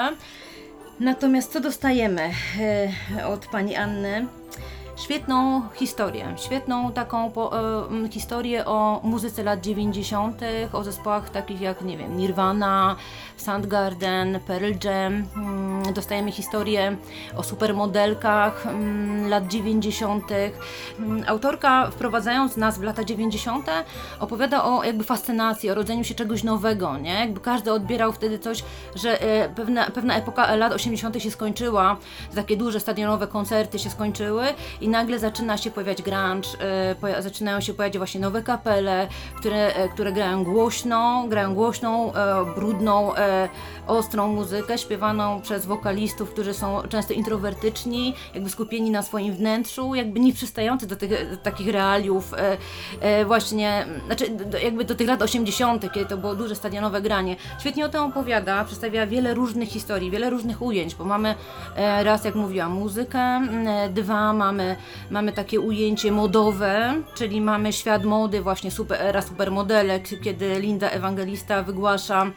Natomiast 1.00 1.52
co 1.54 1.60
dostajemy 1.60 2.30
od 3.28 3.45
pani 3.45 3.76
Anny? 3.76 4.26
Świetną 5.00 5.62
historię, 5.76 6.34
świetną 6.38 6.92
taką 6.92 7.32
po, 7.32 7.60
e, 7.60 8.10
historię 8.10 8.66
o 8.66 9.00
muzyce 9.04 9.44
lat 9.44 9.62
90., 9.62 10.42
o 10.74 10.84
zespołach 10.84 11.30
takich 11.30 11.62
jak, 11.62 11.82
nie 11.82 11.98
wiem, 11.98 12.18
Nirvana, 12.18 12.96
Soundgarden, 13.38 14.40
Pearl 14.48 14.74
Jam. 14.84 15.24
Mm, 15.36 15.94
Dostajemy 15.94 16.32
historię 16.32 16.98
o 17.38 17.44
supermodelkach 17.44 18.68
mm, 18.68 19.30
lat 19.30 19.48
90. 19.48 20.24
Mm, 21.00 21.24
Autorka, 21.28 21.92
wprowadzając 21.92 22.58
nas 22.58 22.80
w 22.80 22.84
lata 22.84 23.04
90., 23.04 23.66
opowiada 24.20 24.64
o 24.64 24.84
jakby 24.84 25.04
fascynacji, 25.04 25.70
o 25.70 25.76
rodzeniu 25.76 26.04
się 26.04 26.16
czegoś 26.16 26.44
nowego, 26.44 26.98
nie? 26.98 27.14
Jakby 27.14 27.40
każdy 27.40 27.72
odbierał 27.72 28.14
wtedy 28.14 28.40
coś, 28.40 28.64
że 28.96 29.22
e, 29.22 29.50
pewna, 29.50 29.92
pewna 29.92 30.16
epoka 30.16 30.56
lat 30.56 30.74
80. 30.74 31.22
się 31.22 31.32
skończyła, 31.32 31.98
takie 32.36 32.58
duże 32.58 32.80
stadionowe 32.80 33.28
koncerty 33.28 33.80
się 33.80 33.90
skończyły 33.90 34.44
i 34.82 34.88
nagle 34.89 35.19
zaczyna 35.19 35.58
się 35.58 35.71
pojawiać 35.71 36.02
grunge, 36.02 36.49
e, 37.04 37.21
zaczynają 37.21 37.62
się 37.62 37.73
pojawiać 37.73 37.97
właśnie 37.97 38.21
nowe 38.21 38.41
kapele, 38.41 39.08
które, 39.39 39.75
e, 39.75 39.89
które 39.89 40.12
grają 40.12 40.43
głośno, 40.43 41.25
grają 41.28 41.56
głośną, 41.56 42.13
e, 42.13 42.45
brudną, 42.56 43.12
ostrą 43.88 44.28
muzykę 44.28 44.78
śpiewaną 44.78 45.41
przez 45.41 45.65
wokalistów, 45.65 46.32
którzy 46.32 46.54
są 46.54 46.82
często 46.89 47.13
introwertyczni, 47.13 48.13
jakby 48.34 48.49
skupieni 48.49 48.91
na 48.91 49.04
swoim 49.04 49.34
wnętrzu, 49.34 49.95
jakby 49.95 50.19
nie 50.19 50.34
przystający 50.34 50.88
do 50.88 50.95
tych 50.95 51.32
do 51.32 51.38
takich 51.38 51.67
realiów 51.67 52.32
właśnie, 53.25 53.86
znaczy 54.06 54.25
jakby 54.63 54.86
do 54.86 54.95
tych 54.95 55.08
lat 55.08 55.21
80., 55.21 55.93
kiedy 55.93 56.06
to 56.06 56.17
było 56.17 56.36
duże 56.36 56.56
stadionowe 56.56 57.02
granie. 57.02 57.36
Świetnie 57.60 57.86
o 57.86 57.89
tym 57.89 58.02
opowiada, 58.02 58.65
przedstawia 58.65 59.08
wiele 59.08 59.34
różnych 59.34 59.69
historii, 59.69 60.12
wiele 60.12 60.30
różnych 60.30 60.62
ujęć, 60.62 60.95
bo 60.95 61.04
mamy 61.04 61.36
raz, 62.04 62.25
jak 62.25 62.36
mówiłam, 62.36 62.71
muzykę, 62.71 63.41
dwa, 63.89 64.34
mamy, 64.34 64.75
mamy 65.10 65.32
takie 65.32 65.60
ujęcie 65.60 66.12
modowe, 66.12 67.02
czyli 67.15 67.42
mamy 67.42 67.74
świat 67.74 68.04
mody, 68.04 68.42
właśnie 68.42 68.72
super, 68.72 69.02
era 69.02 69.22
supermodelek, 69.22 70.04
kiedy 70.24 70.60
Linda 70.60 70.89
Ewangelista 70.89 71.63
wygłasza 71.63 72.32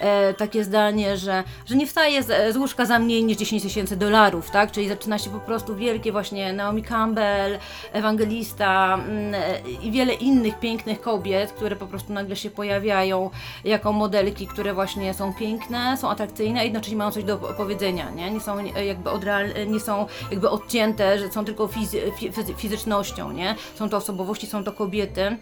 e, 0.00 0.34
takie 0.34 0.64
zdanie, 0.64 1.16
że, 1.16 1.44
że 1.66 1.76
nie 1.76 1.86
wstaje 1.86 2.22
z, 2.22 2.54
z 2.54 2.56
łóżka 2.56 2.84
za 2.84 2.98
mniej 2.98 3.24
niż 3.24 3.36
10 3.36 3.62
tysięcy 3.62 3.96
dolarów, 3.96 4.50
tak? 4.50 4.72
Czyli 4.72 4.88
zaczyna 4.88 5.18
się 5.18 5.30
po 5.30 5.40
prostu 5.40 5.76
wielkie 5.76 6.12
właśnie 6.12 6.52
Naomi 6.52 6.82
Campbell, 6.82 7.58
Ewangelista 7.92 8.94
mm, 8.94 9.34
e, 9.34 9.60
i 9.82 9.90
wiele 9.90 10.14
innych 10.14 10.58
pięknych 10.58 11.00
kobiet, 11.00 11.52
które 11.52 11.76
po 11.76 11.86
prostu 11.86 12.12
nagle 12.12 12.36
się 12.36 12.50
pojawiają 12.50 13.30
jako 13.64 13.92
modelki, 13.92 14.46
które 14.46 14.74
właśnie 14.74 15.14
są 15.14 15.34
piękne, 15.34 15.96
są 15.96 16.10
atrakcyjne, 16.10 16.60
a 16.60 16.62
jednocześnie 16.62 16.96
mają 16.96 17.10
coś 17.10 17.24
do 17.24 17.36
powiedzenia, 17.36 18.10
nie? 18.10 18.30
Nie 18.30 18.40
są 18.40 18.58
e, 18.58 18.86
jakby 18.86 19.10
odreal, 19.10 19.46
nie 19.66 19.80
są 19.80 20.06
jakby 20.30 20.50
odcięte, 20.50 21.18
że 21.18 21.32
są 21.32 21.44
tylko 21.44 21.66
fizy, 21.66 21.81
fizy, 21.86 22.54
fizycznością, 22.56 23.32
nie? 23.32 23.54
Są 23.74 23.88
to 23.88 23.96
osobowości, 23.96 24.46
są 24.46 24.64
to 24.64 24.72
kobiety. 24.72 25.36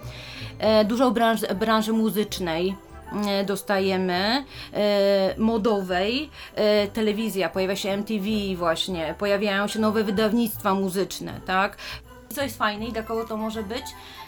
E, 0.59 0.85
dużo 0.85 1.11
branż, 1.11 1.41
branży 1.41 1.93
muzycznej 1.93 2.77
e, 3.27 3.45
dostajemy, 3.45 4.45
e, 4.75 5.35
modowej, 5.39 6.31
telewizja, 6.93 7.49
pojawia 7.49 7.77
się 7.77 7.91
MTV 7.91 8.27
właśnie, 8.57 9.15
pojawiają 9.19 9.69
się 9.69 9.79
nowe 9.79 10.05
wydawnictwa 10.05 10.75
muzyczne, 10.75 11.41
tak? 11.47 11.77
Co 12.35 12.43
jest 12.43 12.59
fajne 12.59 12.87
i 12.87 12.93
dla 12.93 13.03
kogo 13.03 13.25
to 13.25 13.37
może 13.37 13.63
być? 13.63 13.85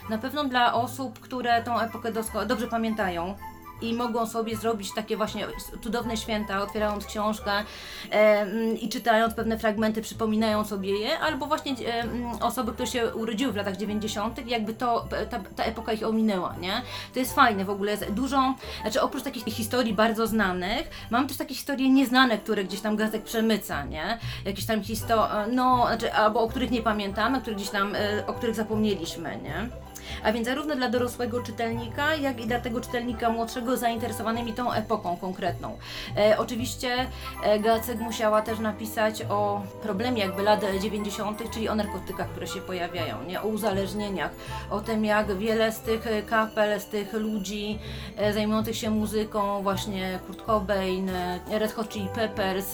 Na 0.09 0.17
pewno 0.17 0.43
dla 0.43 0.73
osób, 0.73 1.19
które 1.19 1.63
tą 1.63 1.79
epokę 1.79 2.11
dobrze 2.47 2.67
pamiętają 2.67 3.35
i 3.83 3.93
mogą 3.93 4.27
sobie 4.27 4.57
zrobić 4.57 4.93
takie 4.95 5.17
właśnie 5.17 5.47
cudowne 5.83 6.17
święta, 6.17 6.61
otwierając 6.61 7.05
książkę 7.05 7.51
e, 7.51 8.41
mm, 8.41 8.77
i 8.77 8.89
czytając 8.89 9.33
pewne 9.33 9.59
fragmenty, 9.59 10.01
przypominają 10.01 10.65
sobie 10.65 10.99
je, 10.99 11.19
albo 11.19 11.45
właśnie 11.45 11.71
e, 11.71 12.01
mm, 12.01 12.41
osoby, 12.41 12.73
które 12.73 12.87
się 12.87 13.15
urodziły 13.15 13.53
w 13.53 13.55
latach 13.55 13.77
90., 13.77 14.47
jakby 14.47 14.73
to, 14.73 15.07
ta, 15.29 15.39
ta 15.55 15.63
epoka 15.63 15.93
ich 15.93 16.03
ominęła, 16.03 16.55
nie? 16.61 16.81
To 17.13 17.19
jest 17.19 17.35
fajne 17.35 17.65
w 17.65 17.69
ogóle, 17.69 17.97
dużo, 17.97 18.55
znaczy 18.81 19.01
oprócz 19.01 19.23
takich 19.23 19.43
historii 19.43 19.93
bardzo 19.93 20.27
znanych, 20.27 20.89
mam 21.11 21.27
też 21.27 21.37
takie 21.37 21.55
historie 21.55 21.89
nieznane, 21.89 22.37
które 22.37 22.63
gdzieś 22.63 22.81
tam 22.81 22.95
Gazek 22.95 23.23
przemyca, 23.23 23.85
nie? 23.85 24.17
Jakieś 24.45 24.65
tam 24.65 24.83
historie, 24.83 25.27
no, 25.51 25.85
znaczy, 25.87 26.13
albo 26.13 26.41
o 26.41 26.47
których 26.47 26.71
nie 26.71 26.81
pamiętamy, 26.81 27.41
które 27.41 27.55
gdzieś 27.55 27.69
tam, 27.69 27.95
e, 27.95 28.27
o 28.27 28.33
których 28.33 28.55
zapomnieliśmy, 28.55 29.39
nie? 29.43 29.82
A 30.23 30.31
więc 30.31 30.47
zarówno 30.47 30.75
dla 30.75 30.89
dorosłego 30.89 31.43
czytelnika, 31.43 32.15
jak 32.15 32.41
i 32.41 32.47
dla 32.47 32.59
tego 32.59 32.81
czytelnika 32.81 33.29
młodszego 33.29 33.77
zainteresowanymi 33.77 34.53
tą 34.53 34.71
epoką 34.71 35.17
konkretną. 35.17 35.77
E, 36.17 36.37
oczywiście 36.37 37.07
e, 37.43 37.59
Gacek 37.59 37.99
musiała 37.99 38.41
też 38.41 38.59
napisać 38.59 39.21
o 39.29 39.61
problemie 39.83 40.21
jakby 40.21 40.43
lat 40.43 40.61
90., 40.81 41.51
czyli 41.51 41.69
o 41.69 41.75
narkotykach, 41.75 42.29
które 42.29 42.47
się 42.47 42.61
pojawiają, 42.61 43.23
nie? 43.23 43.41
o 43.41 43.47
uzależnieniach, 43.47 44.31
o 44.69 44.79
tym 44.79 45.05
jak 45.05 45.37
wiele 45.37 45.71
z 45.71 45.79
tych 45.79 46.07
kapel, 46.29 46.79
z 46.79 46.85
tych 46.85 47.13
ludzi 47.13 47.79
e, 48.17 48.33
zajmujących 48.33 48.75
się 48.75 48.89
muzyką, 48.89 49.63
właśnie 49.63 50.19
Kurt 50.27 50.41
Cobain, 50.45 51.09
e, 51.09 51.39
Red 51.59 51.73
Hot 51.73 51.89
Chili 51.89 52.07
Peppers, 52.15 52.65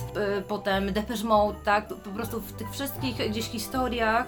potem 0.47 0.93
Depeche 0.93 1.23
Mode, 1.23 1.59
tak? 1.65 1.87
Po 1.87 2.09
prostu 2.09 2.41
w 2.41 2.53
tych 2.53 2.71
wszystkich 2.71 3.29
gdzieś 3.29 3.45
historiach 3.45 4.27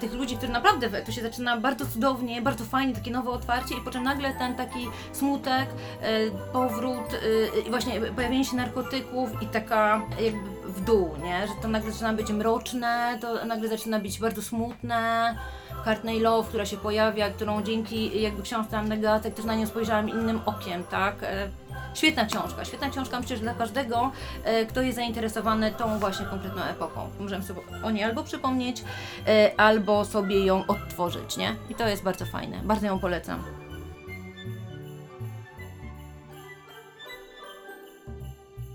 tych 0.00 0.12
ludzi, 0.12 0.36
którzy 0.36 0.52
naprawdę, 0.52 1.02
to 1.02 1.12
się 1.12 1.22
zaczyna 1.22 1.56
bardzo 1.56 1.86
cudownie, 1.86 2.27
bardzo 2.42 2.64
fajnie, 2.64 2.94
takie 2.94 3.10
nowe 3.10 3.30
otwarcie 3.30 3.74
i 3.74 3.80
potem 3.84 4.02
nagle 4.02 4.34
ten 4.34 4.54
taki 4.54 4.86
smutek, 5.12 5.68
e, 6.00 6.30
powrót 6.52 7.14
e, 7.56 7.60
i 7.60 7.70
właśnie 7.70 8.00
pojawienie 8.00 8.44
się 8.44 8.56
narkotyków 8.56 9.42
i 9.42 9.46
taka 9.46 10.02
jakby 10.20 10.58
w 10.68 10.84
dół, 10.84 11.10
nie? 11.24 11.46
Że 11.46 11.52
to 11.62 11.68
nagle 11.68 11.92
zaczyna 11.92 12.12
być 12.12 12.30
mroczne, 12.30 13.18
to 13.20 13.44
nagle 13.44 13.68
zaczyna 13.68 13.98
być 13.98 14.20
bardzo 14.20 14.42
smutne. 14.42 15.36
Courtney 15.84 16.20
Love, 16.20 16.48
która 16.48 16.66
się 16.66 16.76
pojawia, 16.76 17.30
którą 17.30 17.62
dzięki 17.62 18.22
jakby 18.22 18.42
książce 18.42 18.78
Anny 18.78 18.98
Gatek 18.98 19.34
też 19.34 19.44
na 19.44 19.54
nią 19.54 19.66
spojrzałam 19.66 20.08
innym 20.08 20.40
okiem, 20.46 20.84
tak? 20.84 21.14
E, 21.22 21.48
Świetna 21.94 22.26
książka, 22.26 22.64
świetna 22.64 22.90
książka 22.90 23.20
myślę, 23.20 23.36
że 23.36 23.42
dla 23.42 23.54
każdego, 23.54 24.10
e, 24.44 24.66
kto 24.66 24.82
jest 24.82 24.96
zainteresowany 24.96 25.72
tą 25.72 25.98
właśnie 25.98 26.26
konkretną 26.26 26.62
epoką. 26.62 27.00
Możemy 27.20 27.44
sobie 27.44 27.60
o 27.82 27.90
niej 27.90 28.04
albo 28.04 28.24
przypomnieć, 28.24 28.84
e, 29.26 29.50
albo 29.56 30.04
sobie 30.04 30.44
ją 30.44 30.64
odtworzyć, 30.66 31.36
nie? 31.36 31.54
I 31.70 31.74
to 31.74 31.88
jest 31.88 32.02
bardzo 32.02 32.26
fajne, 32.26 32.60
bardzo 32.64 32.86
ją 32.86 32.98
polecam. 32.98 33.42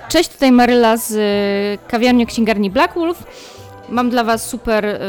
Cześć, 0.08 0.30
tutaj 0.30 0.52
Maryla 0.52 0.98
z 0.98 1.12
kawiarni 1.88 2.26
księgarni 2.26 2.70
Black 2.70 2.94
Wolf. 2.94 3.24
Mam 3.89 4.10
dla 4.10 4.24
Was 4.24 4.50
super 4.50 4.86
y, 4.86 5.00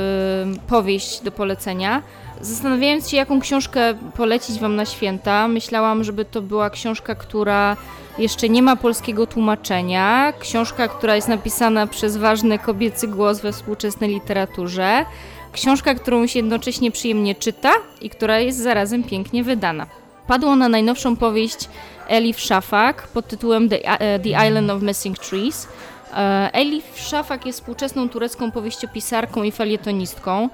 powieść 0.68 1.20
do 1.20 1.32
polecenia. 1.32 2.02
Zastanawiając 2.40 3.10
się, 3.10 3.16
jaką 3.16 3.40
książkę 3.40 3.94
polecić 4.16 4.58
Wam 4.58 4.76
na 4.76 4.84
święta, 4.86 5.48
myślałam, 5.48 6.04
żeby 6.04 6.24
to 6.24 6.42
była 6.42 6.70
książka, 6.70 7.14
która 7.14 7.76
jeszcze 8.18 8.48
nie 8.48 8.62
ma 8.62 8.76
polskiego 8.76 9.26
tłumaczenia. 9.26 10.32
Książka, 10.38 10.88
która 10.88 11.16
jest 11.16 11.28
napisana 11.28 11.86
przez 11.86 12.16
ważny 12.16 12.58
kobiecy 12.58 13.08
głos 13.08 13.40
we 13.40 13.52
współczesnej 13.52 14.10
literaturze. 14.10 15.04
Książka, 15.52 15.94
którą 15.94 16.26
się 16.26 16.38
jednocześnie 16.38 16.90
przyjemnie 16.90 17.34
czyta 17.34 17.72
i 18.00 18.10
która 18.10 18.38
jest 18.38 18.58
zarazem 18.58 19.04
pięknie 19.04 19.44
wydana. 19.44 19.86
Padło 20.26 20.56
na 20.56 20.68
najnowszą 20.68 21.16
powieść 21.16 21.68
Elif 22.08 22.40
Shafak 22.40 23.08
pod 23.08 23.28
tytułem 23.28 23.68
The, 23.68 24.00
e, 24.00 24.18
The 24.18 24.48
Island 24.48 24.70
of 24.70 24.82
Missing 24.82 25.18
Trees. 25.18 25.68
E, 26.14 26.50
Elif 26.52 27.00
Shafak 27.00 27.46
jest 27.46 27.60
współczesną 27.60 28.08
turecką 28.08 28.52
powieściopisarką 28.52 29.42
i 29.42 29.52
felietonistką. 29.52 30.48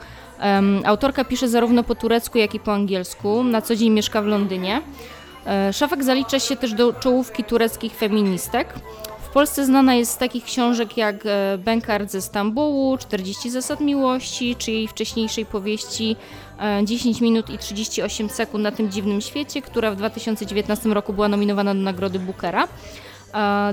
Autorka 0.85 1.25
pisze 1.25 1.49
zarówno 1.49 1.83
po 1.83 1.95
turecku, 1.95 2.39
jak 2.39 2.55
i 2.55 2.61
po 2.61 2.73
angielsku. 2.73 3.45
Na 3.45 3.63
co 3.63 3.77
dzień 3.77 3.91
mieszka 3.91 4.23
w 4.23 4.27
Londynie. 4.27 4.83
E, 5.47 5.73
Szafak 5.73 6.05
zalicza 6.05 6.39
się 6.39 6.57
też 6.57 6.75
do 6.75 6.93
czołówki 6.93 7.45
tureckich 7.45 7.95
feministek. 7.95 8.75
W 9.23 9.33
Polsce 9.33 9.67
znana 9.67 9.95
jest 9.95 10.13
z 10.13 10.17
takich 10.17 10.45
książek 10.45 10.97
jak 10.97 11.17
Benkart 11.59 12.11
ze 12.11 12.23
Stambułu, 12.23 12.99
40 12.99 13.51
zasad 13.51 13.81
miłości, 13.81 14.57
czy 14.59 14.73
jej 14.73 14.89
wcześniejszej 14.89 15.47
powieści 15.47 16.17
10 16.85 17.21
minut 17.21 17.51
i 17.51 17.59
38 17.59 18.29
sekund 18.29 18.65
na 18.65 18.73
tym 18.73 18.91
dziwnym 18.91 19.21
świecie, 19.21 19.63
która 19.63 19.91
w 19.91 19.97
2019 19.97 20.89
roku 20.89 21.13
była 21.13 21.29
nominowana 21.29 21.75
do 21.75 21.81
nagrody 21.81 22.19
Bookera. 22.19 22.69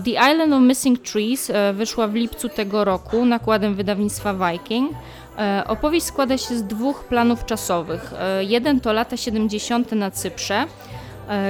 The 0.04 0.12
Island 0.32 0.54
of 0.54 0.62
Missing 0.62 1.00
Trees 1.00 1.50
e, 1.50 1.74
wyszła 1.74 2.08
w 2.08 2.14
lipcu 2.14 2.50
tego 2.50 2.86
roku 2.86 3.26
nakładem 3.26 3.76
wydawnictwa 3.76 4.34
Viking. 4.34 4.92
E, 5.38 5.64
opowieść 5.68 6.06
składa 6.06 6.38
się 6.38 6.56
z 6.56 6.64
dwóch 6.64 7.04
planów 7.04 7.46
czasowych. 7.46 8.14
E, 8.20 8.44
jeden 8.44 8.80
to 8.80 8.94
lata 8.94 9.18
70. 9.18 9.92
na 9.92 10.12
Cyprze, 10.12 10.66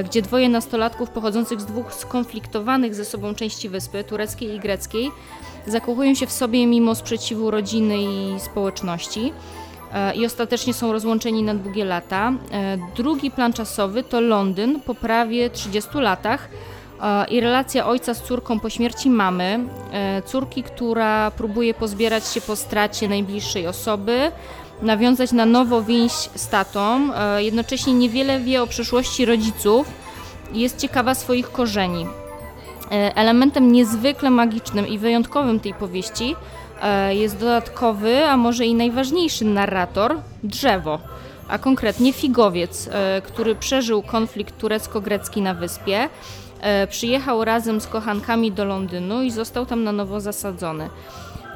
gdzie 0.06 0.22
dwoje 0.22 0.50
nastolatków 0.50 1.10
pochodzących 1.10 1.62
z 1.62 1.66
dwóch 1.66 1.94
skonfliktowanych 1.94 2.96
ze 2.96 3.06
sobą 3.06 3.36
części 3.36 3.70
wyspy, 3.70 4.04
tureckiej 4.04 4.56
i 4.56 4.60
greckiej, 4.60 5.12
zakochują 5.68 6.16
się 6.16 6.28
w 6.28 6.32
sobie 6.32 6.68
mimo 6.68 6.96
sprzeciwu 6.96 7.52
rodziny 7.52 7.98
i 7.98 8.40
społeczności. 8.40 9.34
I 10.16 10.26
ostatecznie 10.26 10.74
są 10.74 10.92
rozłączeni 10.92 11.44
na 11.44 11.56
długie 11.56 11.86
lata. 11.86 12.34
Drugi 12.96 13.32
plan 13.32 13.54
czasowy 13.54 14.04
to 14.04 14.22
Londyn 14.22 14.80
po 14.80 14.96
prawie 14.96 15.50
30 15.50 15.90
latach 15.98 16.50
i 17.30 17.40
relacja 17.40 17.88
ojca 17.88 18.14
z 18.14 18.24
córką 18.24 18.60
po 18.60 18.70
śmierci 18.70 19.10
mamy, 19.10 19.60
córki, 20.26 20.64
która 20.64 21.32
próbuje 21.32 21.74
pozbierać 21.74 22.28
się 22.28 22.42
po 22.42 22.56
stracie 22.56 23.08
najbliższej 23.08 23.68
osoby, 23.68 24.32
nawiązać 24.82 25.32
na 25.32 25.46
nowo 25.46 25.84
więź 25.84 26.12
z 26.12 26.50
tatą, 26.50 27.10
jednocześnie 27.38 27.94
niewiele 27.94 28.40
wie 28.40 28.64
o 28.64 28.68
przeszłości 28.68 29.26
rodziców 29.26 29.88
i 30.54 30.60
jest 30.60 30.78
ciekawa 30.78 31.16
swoich 31.16 31.52
korzeni. 31.52 32.06
Elementem 33.16 33.72
niezwykle 33.72 34.30
magicznym 34.30 34.88
i 34.88 34.98
wyjątkowym 34.98 35.60
tej 35.60 35.74
powieści 35.74 36.36
E, 36.82 37.16
jest 37.16 37.38
dodatkowy, 37.38 38.26
a 38.26 38.38
może 38.38 38.66
i 38.66 38.76
najważniejszy 38.76 39.46
narrator 39.46 40.16
drzewo, 40.44 41.00
a 41.48 41.58
konkretnie 41.58 42.14
figowiec, 42.14 42.90
e, 42.92 43.22
który 43.22 43.56
przeżył 43.56 44.04
konflikt 44.04 44.58
turecko-grecki 44.58 45.42
na 45.42 45.54
wyspie. 45.54 46.10
E, 46.62 46.88
przyjechał 46.88 47.46
razem 47.46 47.82
z 47.82 47.88
kochankami 47.88 48.52
do 48.52 48.66
Londynu 48.66 49.24
i 49.24 49.32
został 49.32 49.66
tam 49.66 49.84
na 49.84 49.92
nowo 49.92 50.22
zasadzony. 50.22 50.90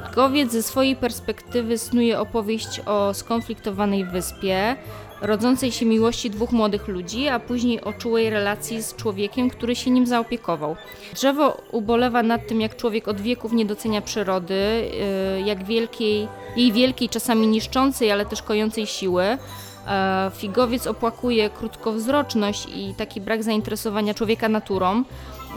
Figowiec 0.08 0.52
ze 0.52 0.62
swojej 0.62 0.96
perspektywy 0.96 1.78
snuje 1.78 2.20
opowieść 2.20 2.80
o 2.86 3.14
skonfliktowanej 3.14 4.04
wyspie, 4.04 4.76
rodzącej 5.22 5.72
się 5.72 5.86
miłości 5.86 6.30
dwóch 6.30 6.52
młodych 6.52 6.88
ludzi, 6.88 7.28
a 7.28 7.40
później 7.40 7.80
o 7.80 7.92
czułej 7.92 8.30
relacji 8.30 8.82
z 8.82 8.96
człowiekiem, 8.96 9.50
który 9.50 9.76
się 9.76 9.90
nim 9.90 10.06
zaopiekował. 10.06 10.76
Drzewo 11.14 11.62
ubolewa 11.72 12.22
nad 12.22 12.46
tym, 12.46 12.60
jak 12.60 12.76
człowiek 12.76 13.08
od 13.08 13.20
wieków 13.20 13.52
nie 13.52 13.66
docenia 13.66 14.00
przyrody, 14.00 14.54
y, 14.54 15.40
jak 15.40 15.64
wielkiej, 15.64 16.28
jej 16.56 16.72
wielkiej, 16.72 17.08
czasami 17.08 17.46
niszczącej, 17.46 18.12
ale 18.12 18.26
też 18.26 18.42
kojącej 18.42 18.86
siły. 18.86 19.38
E, 19.86 20.30
figowiec 20.34 20.86
opłakuje 20.86 21.50
krótkowzroczność 21.50 22.66
i 22.76 22.94
taki 22.94 23.20
brak 23.20 23.42
zainteresowania 23.42 24.14
człowieka 24.14 24.48
naturą. 24.48 25.04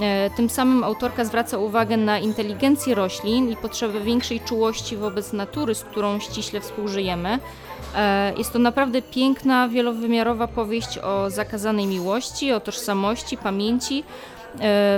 E, 0.02 0.30
tym 0.30 0.50
samym 0.50 0.84
autorka 0.84 1.26
zwraca 1.26 1.58
uwagę 1.58 1.98
na 1.98 2.20
inteligencję 2.20 2.96
roślin 2.96 3.50
i 3.52 3.56
potrzebę 3.56 4.00
większej 4.00 4.40
czułości 4.40 4.98
wobec 4.98 5.34
natury, 5.34 5.76
z 5.76 5.84
którą 5.84 6.20
ściśle 6.20 6.62
współżyjemy. 6.62 7.40
E, 7.96 8.34
jest 8.38 8.54
to 8.54 8.60
naprawdę 8.60 9.02
piękna, 9.02 9.70
wielowymiarowa 9.70 10.48
powieść 10.48 10.98
o 10.98 11.30
zakazanej 11.30 11.88
miłości, 11.88 12.52
o 12.52 12.60
tożsamości, 12.60 13.38
pamięci, 13.38 14.04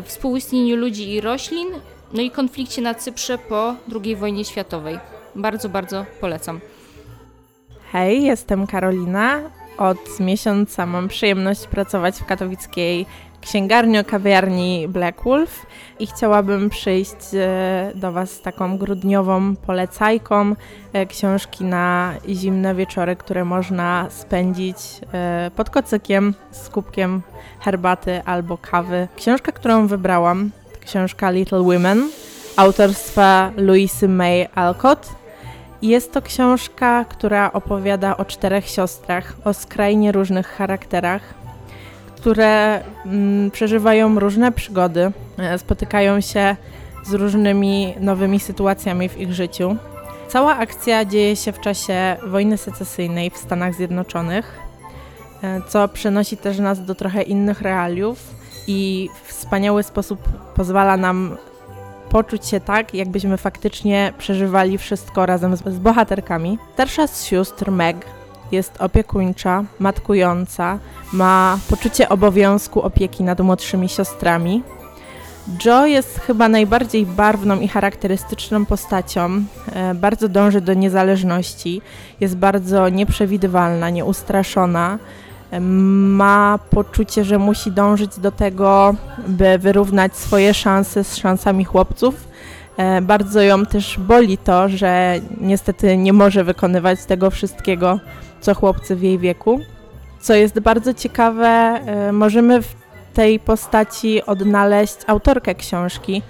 współistnieniu 0.04 0.76
ludzi 0.76 1.12
i 1.12 1.22
roślin, 1.22 1.68
no 2.14 2.22
i 2.22 2.32
konflikcie 2.32 2.82
na 2.82 2.94
Cyprze 2.94 3.38
po 3.38 3.76
II 4.04 4.16
wojnie 4.16 4.46
światowej. 4.46 5.00
Bardzo, 5.36 5.70
bardzo 5.70 6.06
polecam. 6.22 6.60
Hej, 7.92 8.24
jestem 8.24 8.68
Karolina. 8.68 9.40
Od 9.78 10.20
miesiąca 10.20 10.86
mam 10.86 11.08
przyjemność 11.08 11.68
pracować 11.68 12.16
w 12.16 12.26
katowickiej 12.26 13.06
księgarni 13.42 14.00
o 14.00 14.04
kawiarni 14.04 14.88
Black 14.88 15.24
Wolf 15.24 15.66
i 16.00 16.08
chciałabym 16.08 16.70
przyjść 16.70 17.16
e, 17.34 17.92
do 17.96 18.12
Was 18.12 18.32
z 18.32 18.42
taką 18.42 18.78
grudniową 18.78 19.56
polecajką 19.56 20.56
e, 20.94 21.06
książki 21.06 21.64
na 21.64 22.14
zimne 22.30 22.76
wieczory, 22.76 23.16
które 23.16 23.46
można 23.46 24.08
spędzić 24.10 24.78
e, 25.14 25.52
pod 25.56 25.70
kocykiem 25.70 26.34
z 26.52 26.70
kubkiem 26.70 27.22
herbaty 27.60 28.22
albo 28.26 28.58
kawy. 28.58 29.08
Książka, 29.16 29.52
którą 29.52 29.88
wybrałam, 29.88 30.52
książka 30.86 31.32
Little 31.32 31.64
Women 31.64 32.10
autorstwa 32.58 33.52
Louisy 33.58 34.08
May 34.08 34.48
Alcott. 34.56 35.17
Jest 35.82 36.14
to 36.14 36.22
książka, 36.22 37.06
która 37.06 37.54
opowiada 37.54 38.18
o 38.18 38.26
czterech 38.26 38.68
siostrach, 38.68 39.34
o 39.46 39.54
skrajnie 39.54 40.12
różnych 40.12 40.48
charakterach, 40.48 41.22
które 42.16 42.82
mm, 43.06 43.52
przeżywają 43.52 44.20
różne 44.20 44.52
przygody, 44.52 45.12
e, 45.38 45.58
spotykają 45.58 46.22
się 46.22 46.56
z 47.04 47.14
różnymi 47.14 47.94
nowymi 48.00 48.40
sytuacjami 48.40 49.10
w 49.10 49.18
ich 49.18 49.34
życiu. 49.34 49.76
Cała 50.28 50.58
akcja 50.58 51.06
dzieje 51.06 51.36
się 51.36 51.52
w 51.52 51.60
czasie 51.60 52.18
wojny 52.28 52.58
secesyjnej 52.58 53.30
w 53.30 53.38
Stanach 53.38 53.74
Zjednoczonych, 53.74 54.60
e, 55.44 55.62
co 55.68 55.88
przenosi 55.88 56.38
też 56.38 56.60
nas 56.60 56.86
do 56.86 56.96
trochę 56.96 57.22
innych 57.22 57.62
realiów 57.62 58.36
i 58.68 59.10
w 59.24 59.30
wspaniały 59.30 59.84
sposób 59.84 60.20
pozwala 60.56 60.98
nam 60.98 61.38
poczuć 62.10 62.46
się 62.46 62.60
tak, 62.60 62.94
jakbyśmy 62.94 63.38
faktycznie 63.38 64.14
przeżywali 64.18 64.78
wszystko 64.78 65.26
razem 65.26 65.58
z, 65.58 65.64
z 65.64 65.80
bohaterkami. 65.80 66.58
Starsza 66.74 67.08
z 67.08 67.26
sióstr, 67.26 67.72
Meg, 67.72 68.06
jest 68.52 68.82
opiekuńcza, 68.82 69.64
matkująca, 69.80 70.80
ma 71.14 71.60
poczucie 71.70 72.10
obowiązku 72.10 72.82
opieki 72.82 73.24
nad 73.24 73.40
młodszymi 73.40 73.90
siostrami. 73.90 74.64
Jo 75.66 75.86
jest 75.86 76.20
chyba 76.20 76.50
najbardziej 76.50 77.06
barwną 77.06 77.60
i 77.60 77.68
charakterystyczną 77.68 78.66
postacią. 78.66 79.44
E, 79.74 79.94
bardzo 79.94 80.30
dąży 80.30 80.62
do 80.62 80.74
niezależności, 80.74 81.82
jest 82.20 82.38
bardzo 82.38 82.90
nieprzewidywalna, 82.90 83.90
nieustraszona. 83.90 85.00
Ma 85.62 86.60
poczucie, 86.70 87.24
że 87.24 87.38
musi 87.38 87.72
dążyć 87.72 88.20
do 88.20 88.32
tego, 88.32 88.96
by 89.28 89.58
wyrównać 89.58 90.16
swoje 90.16 90.54
szanse 90.54 91.04
z 91.04 91.16
szansami 91.16 91.66
chłopców. 91.66 92.28
E, 92.78 93.02
bardzo 93.02 93.42
ją 93.42 93.66
też 93.66 94.00
boli 94.00 94.38
to, 94.38 94.70
że 94.70 95.20
niestety 95.42 95.98
nie 95.98 96.14
może 96.14 96.44
wykonywać 96.44 97.06
tego 97.06 97.32
wszystkiego, 97.32 98.00
co 98.42 98.56
chłopcy 98.56 98.96
w 98.96 99.02
jej 99.02 99.20
wieku. 99.20 99.60
Co 100.20 100.36
jest 100.36 100.60
bardzo 100.60 100.94
ciekawe, 100.94 101.48
e, 101.48 102.12
możemy 102.12 102.62
w 102.62 102.76
tej 103.14 103.40
postaci 103.40 104.26
odnaleźć 104.26 104.98
autorkę 105.08 105.56
książki, 105.56 106.22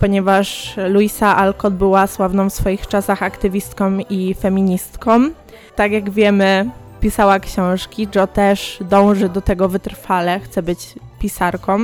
ponieważ 0.00 0.76
Luisa 0.88 1.36
Alcott 1.36 1.74
była 1.74 2.06
sławną 2.06 2.50
w 2.50 2.54
swoich 2.54 2.86
czasach 2.86 3.22
aktywistką 3.22 3.98
i 4.10 4.34
feministką. 4.34 5.30
Tak 5.76 5.92
jak 5.92 6.10
wiemy, 6.10 6.70
pisała 7.00 7.40
książki. 7.40 8.08
Jo 8.14 8.26
też 8.26 8.78
dąży 8.80 9.28
do 9.28 9.40
tego 9.40 9.68
wytrwale, 9.68 10.40
chce 10.40 10.62
być 10.62 10.94
pisarką. 11.18 11.78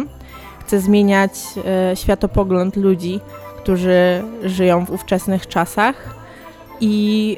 chce 0.60 0.80
zmieniać 0.80 1.32
e, 1.90 1.96
światopogląd 1.96 2.76
ludzi, 2.76 3.20
którzy 3.56 4.24
żyją 4.42 4.86
w 4.86 4.90
ówczesnych 4.90 5.46
czasach. 5.46 6.14
I 6.80 7.36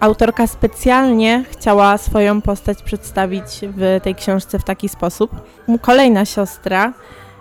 autorka 0.00 0.46
specjalnie 0.46 1.44
chciała 1.50 1.98
swoją 1.98 2.42
postać 2.42 2.82
przedstawić 2.82 3.44
w 3.62 4.00
tej 4.02 4.14
książce 4.14 4.58
w 4.58 4.64
taki 4.64 4.88
sposób. 4.88 5.30
Kolejna 5.80 6.24
siostra, 6.24 6.92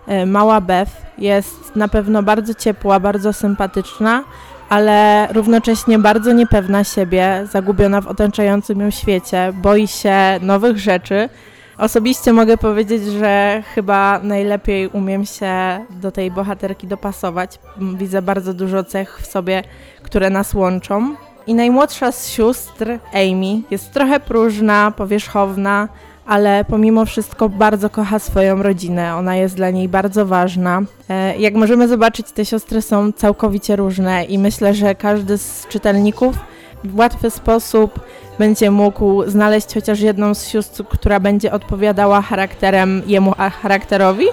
e, 0.08 0.26
mała 0.26 0.62
Beth, 0.62 0.92
jest 1.18 1.76
na 1.76 1.88
pewno 1.88 2.24
bardzo 2.24 2.54
ciepła, 2.54 3.00
bardzo 3.00 3.34
sympatyczna, 3.34 4.24
ale 4.70 5.28
równocześnie 5.34 6.00
bardzo 6.00 6.34
niepewna 6.34 6.84
siebie, 6.84 7.48
zagubiona 7.52 8.02
w 8.02 8.08
otaczającym 8.08 8.80
ją 8.80 8.92
świecie, 8.92 9.54
boi 9.54 9.88
się 9.88 10.16
nowych 10.42 10.78
rzeczy. 10.78 11.30
Osobiście 11.78 12.34
mogę 12.34 12.58
powiedzieć, 12.58 13.04
że 13.04 13.64
chyba 13.76 14.20
najlepiej 14.24 14.88
umiem 14.88 15.26
się 15.26 15.86
do 15.90 16.12
tej 16.12 16.32
bohaterki 16.32 16.88
dopasować. 16.88 17.60
Widzę 17.78 18.22
bardzo 18.22 18.54
dużo 18.54 18.84
cech 18.84 19.20
w 19.22 19.26
sobie, 19.26 19.64
które 20.04 20.30
nas 20.30 20.54
łączą. 20.54 21.16
I 21.48 21.54
najmłodsza 21.54 22.12
z 22.12 22.30
sióstr, 22.30 22.88
Amy, 23.14 23.62
jest 23.72 23.94
trochę 23.94 24.20
próżna, 24.20 24.92
powierzchowna, 24.92 25.88
ale 26.26 26.66
pomimo 26.66 27.06
wszystko 27.06 27.50
bardzo 27.50 27.90
kocha 27.90 28.20
swoją 28.20 28.64
rodzinę. 28.64 29.16
Ona 29.16 29.36
jest 29.36 29.56
dla 29.56 29.70
niej 29.70 29.90
bardzo 29.90 30.26
ważna. 30.26 30.82
E, 31.10 31.38
jak 31.38 31.54
możemy 31.54 31.88
zobaczyć, 31.88 32.32
te 32.32 32.46
siostry 32.46 32.82
są 32.82 33.12
całkowicie 33.12 33.76
różne 33.76 34.24
i 34.24 34.40
myślę, 34.40 34.74
że 34.74 34.96
każdy 34.96 35.38
z 35.38 35.68
czytelników 35.68 36.36
w 36.84 36.98
łatwy 36.98 37.30
sposób 37.30 38.00
będzie 38.40 38.72
mógł 38.72 39.30
znaleźć 39.30 39.74
chociaż 39.74 40.00
jedną 40.00 40.34
z 40.34 40.48
sióstr, 40.48 40.84
która 40.90 41.20
będzie 41.20 41.52
odpowiadała 41.52 42.22
charakterem 42.22 43.02
jemu 43.08 43.34
charakterowi. 43.62 44.26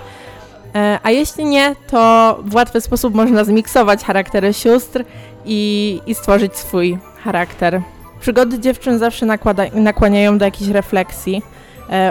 E, 0.74 0.98
a 1.02 1.10
jeśli 1.10 1.44
nie, 1.44 1.76
to 1.90 2.38
w 2.44 2.54
łatwy 2.54 2.80
sposób 2.80 3.14
można 3.14 3.44
zmiksować 3.44 4.04
charaktery 4.04 4.52
sióstr 4.54 5.04
i, 5.44 6.00
i 6.06 6.14
stworzyć 6.14 6.56
swój 6.56 6.98
charakter. 7.24 7.82
Przygody 8.20 8.58
dziewczyn 8.58 8.98
zawsze 8.98 9.26
nakłada, 9.26 9.62
nakłaniają 9.74 10.38
do 10.38 10.44
jakiejś 10.44 10.70
refleksji, 10.70 11.42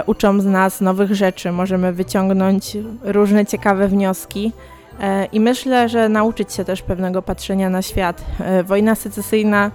uczą 0.06 0.40
z 0.40 0.44
nas 0.44 0.80
nowych 0.80 1.14
rzeczy, 1.14 1.52
możemy 1.52 1.92
wyciągnąć 1.92 2.76
różne 3.02 3.46
ciekawe 3.46 3.88
wnioski. 3.88 4.52
E, 5.00 5.24
I 5.24 5.40
myślę, 5.40 5.88
że 5.88 6.08
nauczyć 6.08 6.52
się 6.52 6.64
też 6.64 6.82
pewnego 6.82 7.22
patrzenia 7.22 7.70
na 7.70 7.82
świat. 7.82 8.24
E, 8.40 8.62
wojna 8.62 8.94
secesyjna 8.94 9.70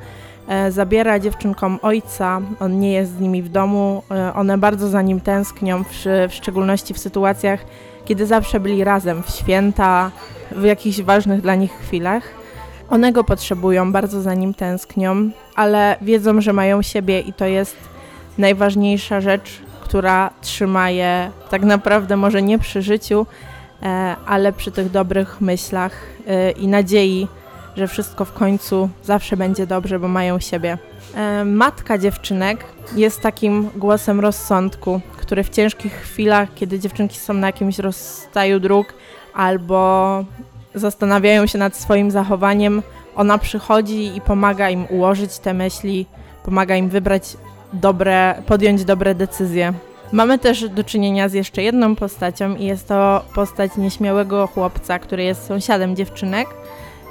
e, 0.48 0.72
zabiera 0.72 1.20
dziewczynkom 1.20 1.80
ojca, 1.82 2.42
on 2.60 2.80
nie 2.80 2.94
jest 2.94 3.12
z 3.12 3.20
nimi 3.20 3.44
w 3.44 3.50
domu, 3.50 4.04
e, 4.12 4.34
one 4.34 4.58
bardzo 4.58 4.88
za 4.88 5.02
nim 5.02 5.22
tęsknią, 5.22 5.84
w 6.30 6.34
szczególności 6.34 6.94
w 6.94 7.00
sytuacjach, 7.00 7.66
kiedy 8.06 8.26
zawsze 8.26 8.60
byli 8.60 8.84
razem, 8.84 9.24
w 9.24 9.30
święta, 9.30 10.12
w 10.52 10.64
jakichś 10.64 11.02
ważnych 11.02 11.42
dla 11.42 11.56
nich 11.56 11.72
chwilach. 11.72 12.24
One 12.90 13.12
go 13.12 13.24
potrzebują, 13.24 13.92
bardzo 13.92 14.22
za 14.22 14.34
nim 14.34 14.54
tęsknią, 14.54 15.30
ale 15.56 15.96
wiedzą, 16.02 16.42
że 16.42 16.54
mają 16.54 16.82
siebie 16.82 17.20
i 17.20 17.34
to 17.34 17.46
jest 17.46 17.76
najważniejsza 18.38 19.22
rzecz, 19.22 19.62
która 19.88 20.30
trzyma 20.42 20.90
je 20.90 21.32
tak 21.50 21.62
naprawdę 21.62 22.18
może 22.18 22.42
nie 22.42 22.60
przy 22.60 22.82
życiu, 22.82 23.26
e, 23.84 24.16
ale 24.26 24.54
przy 24.54 24.72
tych 24.72 24.92
dobrych 24.92 25.42
myślach 25.42 25.92
e, 26.28 26.52
i 26.52 26.68
nadziei, 26.68 27.28
że 27.78 27.88
wszystko 27.88 28.26
w 28.26 28.34
końcu 28.34 28.90
zawsze 29.04 29.38
będzie 29.38 29.68
dobrze, 29.68 30.00
bo 30.00 30.08
mają 30.08 30.40
siebie. 30.40 30.78
E, 31.16 31.46
matka 31.46 31.98
dziewczynek 31.98 32.66
jest 32.96 33.22
takim 33.22 33.70
głosem 33.76 34.20
rozsądku, 34.20 35.02
który 35.18 35.44
w 35.44 35.50
ciężkich 35.50 35.94
chwilach, 35.94 36.50
kiedy 36.56 36.80
dziewczynki 36.80 37.18
są 37.20 37.34
na 37.34 37.48
jakimś 37.48 37.80
rozstaju 37.80 38.60
dróg 38.60 38.94
albo 39.34 40.24
zastanawiają 40.76 41.48
się 41.48 41.58
nad 41.58 41.76
swoim 41.76 42.12
zachowaniem, 42.12 42.84
ona 43.16 43.38
przychodzi 43.38 44.16
i 44.18 44.22
pomaga 44.22 44.70
im 44.70 44.86
ułożyć 44.90 45.40
te 45.40 45.54
myśli, 45.54 46.06
pomaga 46.44 46.76
im 46.76 46.90
wybrać 46.90 47.38
dobre, 47.74 48.36
podjąć 48.46 48.86
dobre 48.86 49.16
decyzje. 49.16 49.74
Mamy 50.12 50.40
też 50.40 50.70
do 50.70 50.84
czynienia 50.84 51.30
z 51.30 51.34
jeszcze 51.34 51.64
jedną 51.64 51.96
postacią 51.96 52.56
i 52.56 52.66
jest 52.66 52.88
to 52.88 53.26
postać 53.36 53.78
nieśmiałego 53.78 54.48
chłopca, 54.48 55.00
który 55.00 55.24
jest 55.24 55.46
sąsiadem 55.46 55.96
dziewczynek. 55.96 56.48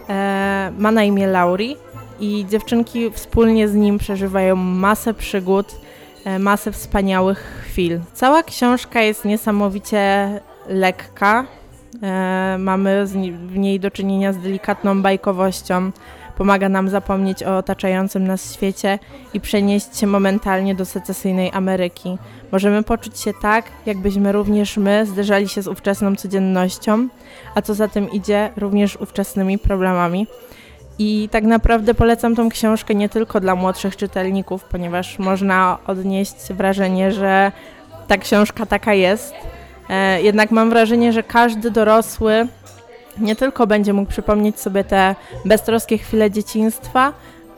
E, 0.09 0.73
ma 0.79 0.91
na 0.91 1.05
imię 1.05 1.27
Lauri 1.27 1.77
i 2.21 2.47
dziewczynki 2.51 3.11
wspólnie 3.11 3.69
z 3.69 3.75
nim 3.75 3.99
przeżywają 3.99 4.57
masę 4.57 5.15
przygód, 5.15 5.67
e, 6.25 6.39
masę 6.39 6.73
wspaniałych 6.73 7.65
chwil. 7.65 8.01
Cała 8.13 8.43
książka 8.43 9.01
jest 9.03 9.25
niesamowicie 9.25 10.29
lekka, 10.69 11.47
E, 12.03 12.57
mamy 12.59 13.07
w 13.47 13.57
niej 13.59 13.81
do 13.81 13.91
czynienia 13.91 14.33
z 14.33 14.39
delikatną 14.39 15.03
bajkowością. 15.03 15.91
Pomaga 16.37 16.69
nam 16.69 16.89
zapomnieć 16.89 17.43
o 17.43 17.57
otaczającym 17.57 18.27
nas 18.27 18.55
świecie 18.55 18.99
i 19.35 19.41
przenieść 19.41 19.99
się 19.99 20.07
momentalnie 20.07 20.75
do 20.75 20.85
secesyjnej 20.85 21.51
Ameryki. 21.53 22.19
Możemy 22.53 22.83
poczuć 22.83 23.21
się 23.21 23.33
tak, 23.43 23.65
jakbyśmy 23.87 24.33
również 24.33 24.77
my 24.77 25.07
zderzali 25.07 25.49
się 25.49 25.63
z 25.63 25.69
ówczesną 25.69 26.17
codziennością, 26.17 27.09
a 27.55 27.63
co 27.63 27.75
za 27.75 27.89
tym 27.89 28.11
idzie, 28.11 28.51
również 28.57 28.97
ówczesnymi 28.97 29.59
problemami. 29.59 30.27
I 30.99 31.29
tak 31.31 31.45
naprawdę 31.45 31.95
polecam 31.95 32.37
tą 32.37 32.49
książkę 32.49 32.95
nie 32.95 33.09
tylko 33.09 33.41
dla 33.41 33.55
młodszych 33.55 33.97
czytelników, 33.97 34.65
ponieważ 34.65 35.19
można 35.19 35.79
odnieść 35.87 36.53
wrażenie, 36.53 37.13
że 37.13 37.53
ta 38.09 38.19
książka 38.19 38.67
taka 38.67 38.95
jest, 38.95 39.35
E, 39.89 40.23
jednak 40.23 40.51
mam 40.51 40.71
wrażenie, 40.71 41.13
że 41.13 41.23
każdy 41.23 41.71
dorosły 41.71 42.47
nie 43.19 43.37
tylko 43.37 43.67
będzie 43.67 43.93
mógł 43.93 44.11
przypomnieć 44.11 44.61
sobie 44.61 44.85
te 44.85 45.15
beztroskie 45.45 45.99
chwile 45.99 46.31
dzieciństwa, 46.31 47.13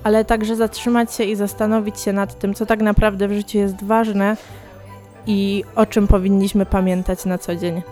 ale 0.05 0.25
także 0.25 0.57
zatrzymać 0.57 1.15
się 1.15 1.25
i 1.25 1.37
zastanowić 1.37 2.01
się 2.01 2.13
nad 2.13 2.39
tym, 2.39 2.55
co 2.55 2.67
tak 2.67 2.81
naprawdę 2.81 3.29
w 3.29 3.33
życiu 3.33 3.59
jest 3.59 3.85
ważne 3.85 4.37
i 5.27 5.65
o 5.75 5.87
czym 5.87 6.07
powinniśmy 6.07 6.67
pamiętać 6.67 7.25
na 7.25 7.39
co 7.39 7.57
dzień. 7.57 7.83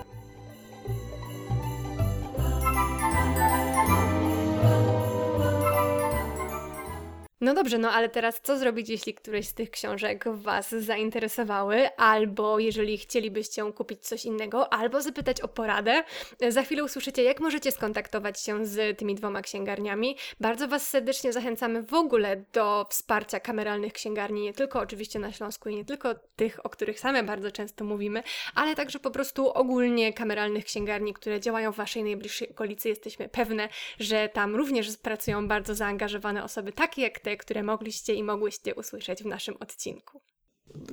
No 7.47 7.55
dobrze, 7.55 7.79
no 7.79 7.91
ale 7.91 8.09
teraz 8.09 8.41
co 8.43 8.59
zrobić, 8.59 8.89
jeśli 8.89 9.15
któreś 9.15 9.49
z 9.49 9.55
tych 9.55 9.71
książek 9.71 10.25
Was 10.29 10.71
zainteresowały, 10.71 11.97
albo 11.97 12.59
jeżeli 12.59 12.99
chcielibyście 12.99 13.73
kupić 13.73 14.01
coś 14.01 14.25
innego, 14.25 14.73
albo 14.73 15.03
zapytać 15.03 15.41
o 15.41 15.49
poradę? 15.49 16.05
Za 16.49 16.63
chwilę 16.63 16.85
usłyszycie, 16.85 17.23
jak 17.23 17.41
możecie 17.41 17.73
skontaktować 17.73 18.41
się 18.41 18.67
z 18.67 18.99
tymi 18.99 19.15
dwoma 19.15 19.43
księgarniami. 19.43 20.17
Bardzo 20.41 20.69
Was 20.69 20.89
serdecznie 20.89 21.33
zachęcamy 21.33 21.83
w 21.83 21.95
ogóle 21.95 22.45
do 22.53 22.87
wsparcia 22.91 23.41
kameralnych 23.41 23.93
księgarni, 23.93 24.43
nie 24.43 24.55
tylko 24.55 24.81
oczywiście 24.81 25.19
na 25.19 25.33
Śląsku 25.33 25.69
i 25.69 25.77
nie 25.77 25.85
tylko 25.85 26.15
tych, 26.37 26.67
o 26.67 26.69
których 26.69 27.01
same 27.01 27.23
bardzo 27.23 27.51
często 27.51 27.85
mówimy, 27.85 28.23
ale 28.55 28.75
także 28.75 28.99
po 28.99 29.11
prostu 29.11 29.51
ogólnie 29.51 30.13
kameralnych 30.13 30.65
księgarni, 30.65 31.15
które 31.15 31.41
działają 31.41 31.73
w 31.73 31.77
Waszej 31.77 32.05
najbliższej 32.05 32.51
okolicy. 32.51 32.89
Jesteśmy 32.89 33.29
pewne, 33.29 33.69
że 34.01 34.29
tam 34.29 34.57
również 34.57 34.97
pracują 34.97 35.49
bardzo 35.49 35.75
zaangażowane 35.75 36.45
osoby, 36.45 36.73
takie 36.73 37.03
jak 37.03 37.21
te, 37.21 37.36
które 37.37 37.63
mogliście 37.63 38.15
i 38.15 38.23
mogłyście 38.23 38.75
usłyszeć 38.75 39.23
w 39.23 39.27
naszym 39.27 39.57
odcinku. 39.61 40.21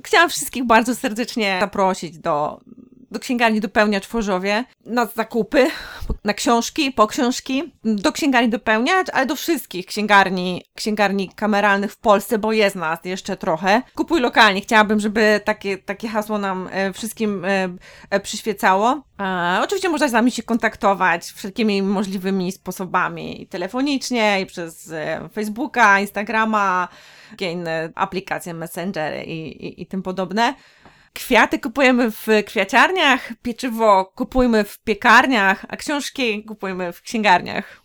Chciałam 0.04 0.30
wszystkich 0.30 0.64
bardzo 0.64 0.94
serdecznie 0.94 1.58
zaprosić 1.60 2.18
do 2.18 2.60
do 3.14 3.20
księgarni 3.20 3.60
Dopełniacz 3.60 4.06
w 4.06 4.12
Chorzowie 4.12 4.64
na 4.86 5.06
zakupy, 5.06 5.66
na 6.24 6.34
książki, 6.34 6.92
po 6.92 7.06
książki, 7.06 7.72
do 7.84 8.12
księgarni 8.12 8.48
Dopełniacz, 8.48 9.08
ale 9.12 9.26
do 9.26 9.36
wszystkich 9.36 9.86
księgarni, 9.86 10.62
księgarni 10.74 11.28
kameralnych 11.28 11.92
w 11.92 11.96
Polsce, 11.96 12.38
bo 12.38 12.52
jest 12.52 12.76
nas 12.76 12.98
jeszcze 13.04 13.36
trochę. 13.36 13.82
Kupuj 13.94 14.20
lokalnie. 14.20 14.60
Chciałabym, 14.60 15.00
żeby 15.00 15.40
takie, 15.44 15.78
takie 15.78 16.08
hasło 16.08 16.38
nam 16.38 16.68
e, 16.72 16.92
wszystkim 16.92 17.44
e, 17.44 17.68
e, 18.10 18.20
przyświecało. 18.20 19.02
E, 19.20 19.60
oczywiście 19.62 19.88
można 19.88 20.08
z 20.08 20.12
nami 20.12 20.30
się 20.30 20.42
kontaktować 20.42 21.24
wszelkimi 21.24 21.82
możliwymi 21.82 22.52
sposobami, 22.52 23.42
i 23.42 23.46
telefonicznie, 23.46 24.40
i 24.40 24.46
przez 24.46 24.92
Facebooka, 25.32 26.00
Instagrama, 26.00 26.88
inne 27.40 27.92
aplikacje, 27.94 28.54
messengery 28.54 29.24
i, 29.24 29.66
i, 29.66 29.82
i 29.82 29.86
tym 29.86 30.02
podobne. 30.02 30.54
Kwiaty 31.14 31.58
kupujemy 31.58 32.10
w 32.10 32.26
kwiaciarniach, 32.46 33.32
pieczywo 33.42 34.12
kupujmy 34.14 34.64
w 34.64 34.78
piekarniach, 34.78 35.66
a 35.68 35.76
książki 35.76 36.44
kupujmy 36.44 36.92
w 36.92 37.02
księgarniach. 37.02 37.82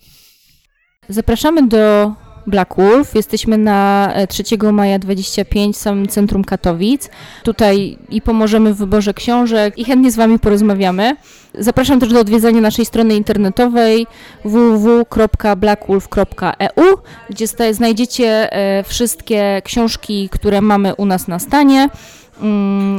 Zapraszamy 1.09 1.67
do 1.67 2.13
Black 2.47 2.75
Wolf. 2.75 3.15
Jesteśmy 3.15 3.57
na 3.57 4.13
3 4.29 4.43
e, 4.63 4.71
maja 4.71 4.99
25 4.99 5.75
w 5.75 5.79
samym 5.79 6.07
centrum 6.07 6.43
Katowic. 6.43 7.09
Tutaj 7.43 7.97
i 8.09 8.21
pomożemy 8.21 8.73
w 8.73 8.77
wyborze 8.77 9.13
książek 9.13 9.77
i 9.77 9.85
chętnie 9.85 10.11
z 10.11 10.15
Wami 10.15 10.39
porozmawiamy. 10.39 11.15
Zapraszam 11.53 11.99
też 11.99 12.09
do 12.09 12.19
odwiedzania 12.19 12.61
naszej 12.61 12.85
strony 12.85 13.15
internetowej 13.15 14.07
www.blackwolf.eu, 14.45 16.97
gdzie 17.29 17.45
znajdziecie 17.71 18.53
e, 18.53 18.83
wszystkie 18.83 19.61
książki, 19.65 20.29
które 20.29 20.61
mamy 20.61 20.95
u 20.95 21.05
nas 21.05 21.27
na 21.27 21.39
stanie 21.39 21.89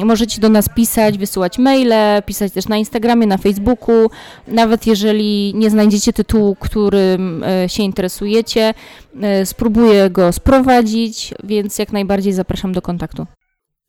możecie 0.05 0.41
do 0.41 0.49
nas 0.49 0.69
pisać, 0.69 1.19
wysyłać 1.19 1.59
maile, 1.59 2.23
pisać 2.27 2.53
też 2.53 2.69
na 2.69 2.77
Instagramie, 2.77 3.27
na 3.27 3.39
Facebooku. 3.39 4.11
Nawet 4.49 4.87
jeżeli 4.87 5.53
nie 5.55 5.71
znajdziecie 5.71 6.13
tytułu, 6.13 6.57
którym 6.61 7.45
e, 7.45 7.69
się 7.69 7.83
interesujecie, 7.83 8.75
e, 9.23 9.47
spróbuję 9.47 10.11
go 10.11 10.33
sprowadzić, 10.33 11.35
więc 11.45 11.79
jak 11.79 11.93
najbardziej 11.93 12.33
zapraszam 12.33 12.73
do 12.73 12.83
kontaktu. 12.83 13.27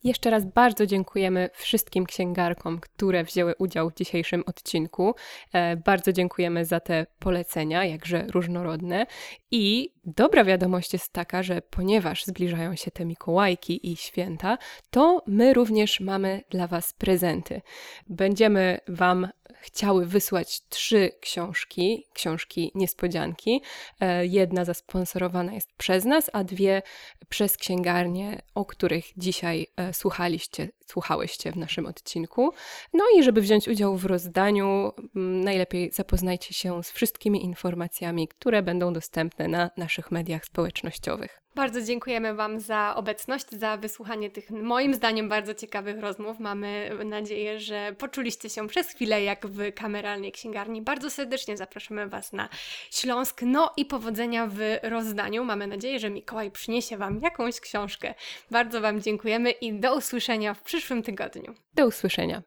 Jeszcze 0.04 0.30
raz 0.30 0.46
bardzo 0.46 0.86
dziękujemy 0.86 1.50
wszystkim 1.54 2.06
księgarkom, 2.06 2.80
które 2.80 3.24
wzięły 3.24 3.56
udział 3.56 3.90
w 3.90 3.94
dzisiejszym 3.94 4.44
odcinku. 4.46 5.16
E, 5.54 5.78
bardzo 5.78 6.14
dziękujemy 6.14 6.66
za 6.66 6.80
te 6.80 7.06
polecenia, 7.20 7.86
jakże 7.86 8.28
różnorodne. 8.28 9.06
I 9.52 9.94
dobra 10.06 10.44
wiadomość 10.44 10.94
jest 10.94 11.14
taka, 11.14 11.44
że 11.44 11.62
ponieważ 11.62 12.26
zbliżają 12.26 12.76
się 12.76 12.92
te 12.92 13.06
Mikołajki 13.06 13.92
i 13.92 13.96
święta, 13.96 14.58
to 14.90 15.24
my 15.28 15.54
również 15.54 16.00
mamy 16.00 16.44
dla 16.50 16.68
Was 16.68 16.94
prezenty. 16.94 17.62
Będziemy 18.10 18.80
Wam 18.88 19.28
chciały 19.62 20.06
wysłać 20.06 20.62
trzy 20.70 21.12
książki, 21.20 22.08
książki 22.14 22.72
niespodzianki. 22.76 23.62
E, 24.00 24.26
jedna 24.26 24.66
zasponsorowana 24.66 25.54
jest 25.54 25.74
przez 25.78 26.06
nas, 26.06 26.30
a 26.34 26.44
dwie 26.44 26.82
przez 27.30 27.58
księgarnię, 27.58 28.42
o 28.56 28.66
których 28.66 29.06
dzisiaj 29.18 29.68
e, 29.78 29.91
słuchaliście, 29.94 30.70
słuchałyście 30.92 31.52
w 31.52 31.58
naszym 31.58 31.86
odcinku. 31.86 32.54
No 32.94 33.04
i 33.18 33.24
żeby 33.24 33.42
wziąć 33.42 33.68
udział 33.68 33.98
w 33.98 34.06
rozdaniu, 34.06 34.92
najlepiej 35.16 35.92
zapoznajcie 35.92 36.54
się 36.54 36.84
z 36.84 36.92
wszystkimi 36.92 37.44
informacjami, 37.44 38.28
które 38.28 38.62
będą 38.62 38.94
dostępne 38.94 39.48
na 39.48 39.70
naszych 39.78 40.12
mediach 40.12 40.46
społecznościowych. 40.46 41.42
Bardzo 41.56 41.82
dziękujemy 41.82 42.34
Wam 42.34 42.60
za 42.60 42.94
obecność, 42.96 43.50
za 43.50 43.78
wysłuchanie 43.78 44.30
tych 44.30 44.52
moim 44.52 44.94
zdaniem 44.94 45.30
bardzo 45.30 45.54
ciekawych 45.54 46.00
rozmów. 46.00 46.40
Mamy 46.40 46.92
nadzieję, 47.06 47.60
że 47.60 47.96
poczuliście 47.98 48.50
się 48.50 48.68
przez 48.68 48.88
chwilę 48.88 49.24
jak 49.24 49.48
w 49.48 49.74
kameralnej 49.74 50.32
księgarni. 50.32 50.82
Bardzo 50.82 51.10
serdecznie 51.10 51.58
zapraszamy 51.58 52.08
Was 52.08 52.34
na 52.34 52.50
Śląsk. 52.92 53.42
No 53.42 53.72
i 53.78 53.86
powodzenia 53.86 54.48
w 54.48 54.60
rozdaniu. 54.84 55.44
Mamy 55.44 55.68
nadzieję, 55.68 56.00
że 56.00 56.10
Mikołaj 56.10 56.52
przyniesie 56.52 56.98
Wam 56.98 57.20
jakąś 57.24 57.60
książkę. 57.60 58.14
Bardzo 58.52 58.82
Wam 58.82 59.02
dziękujemy 59.02 59.52
i 59.52 59.74
do 59.74 59.96
usłyszenia 59.96 60.54
w 60.54 60.62
przyszłym 60.82 61.04
tygodniu. 61.04 61.54
Do 61.76 61.88
usłyszenia. 61.88 62.44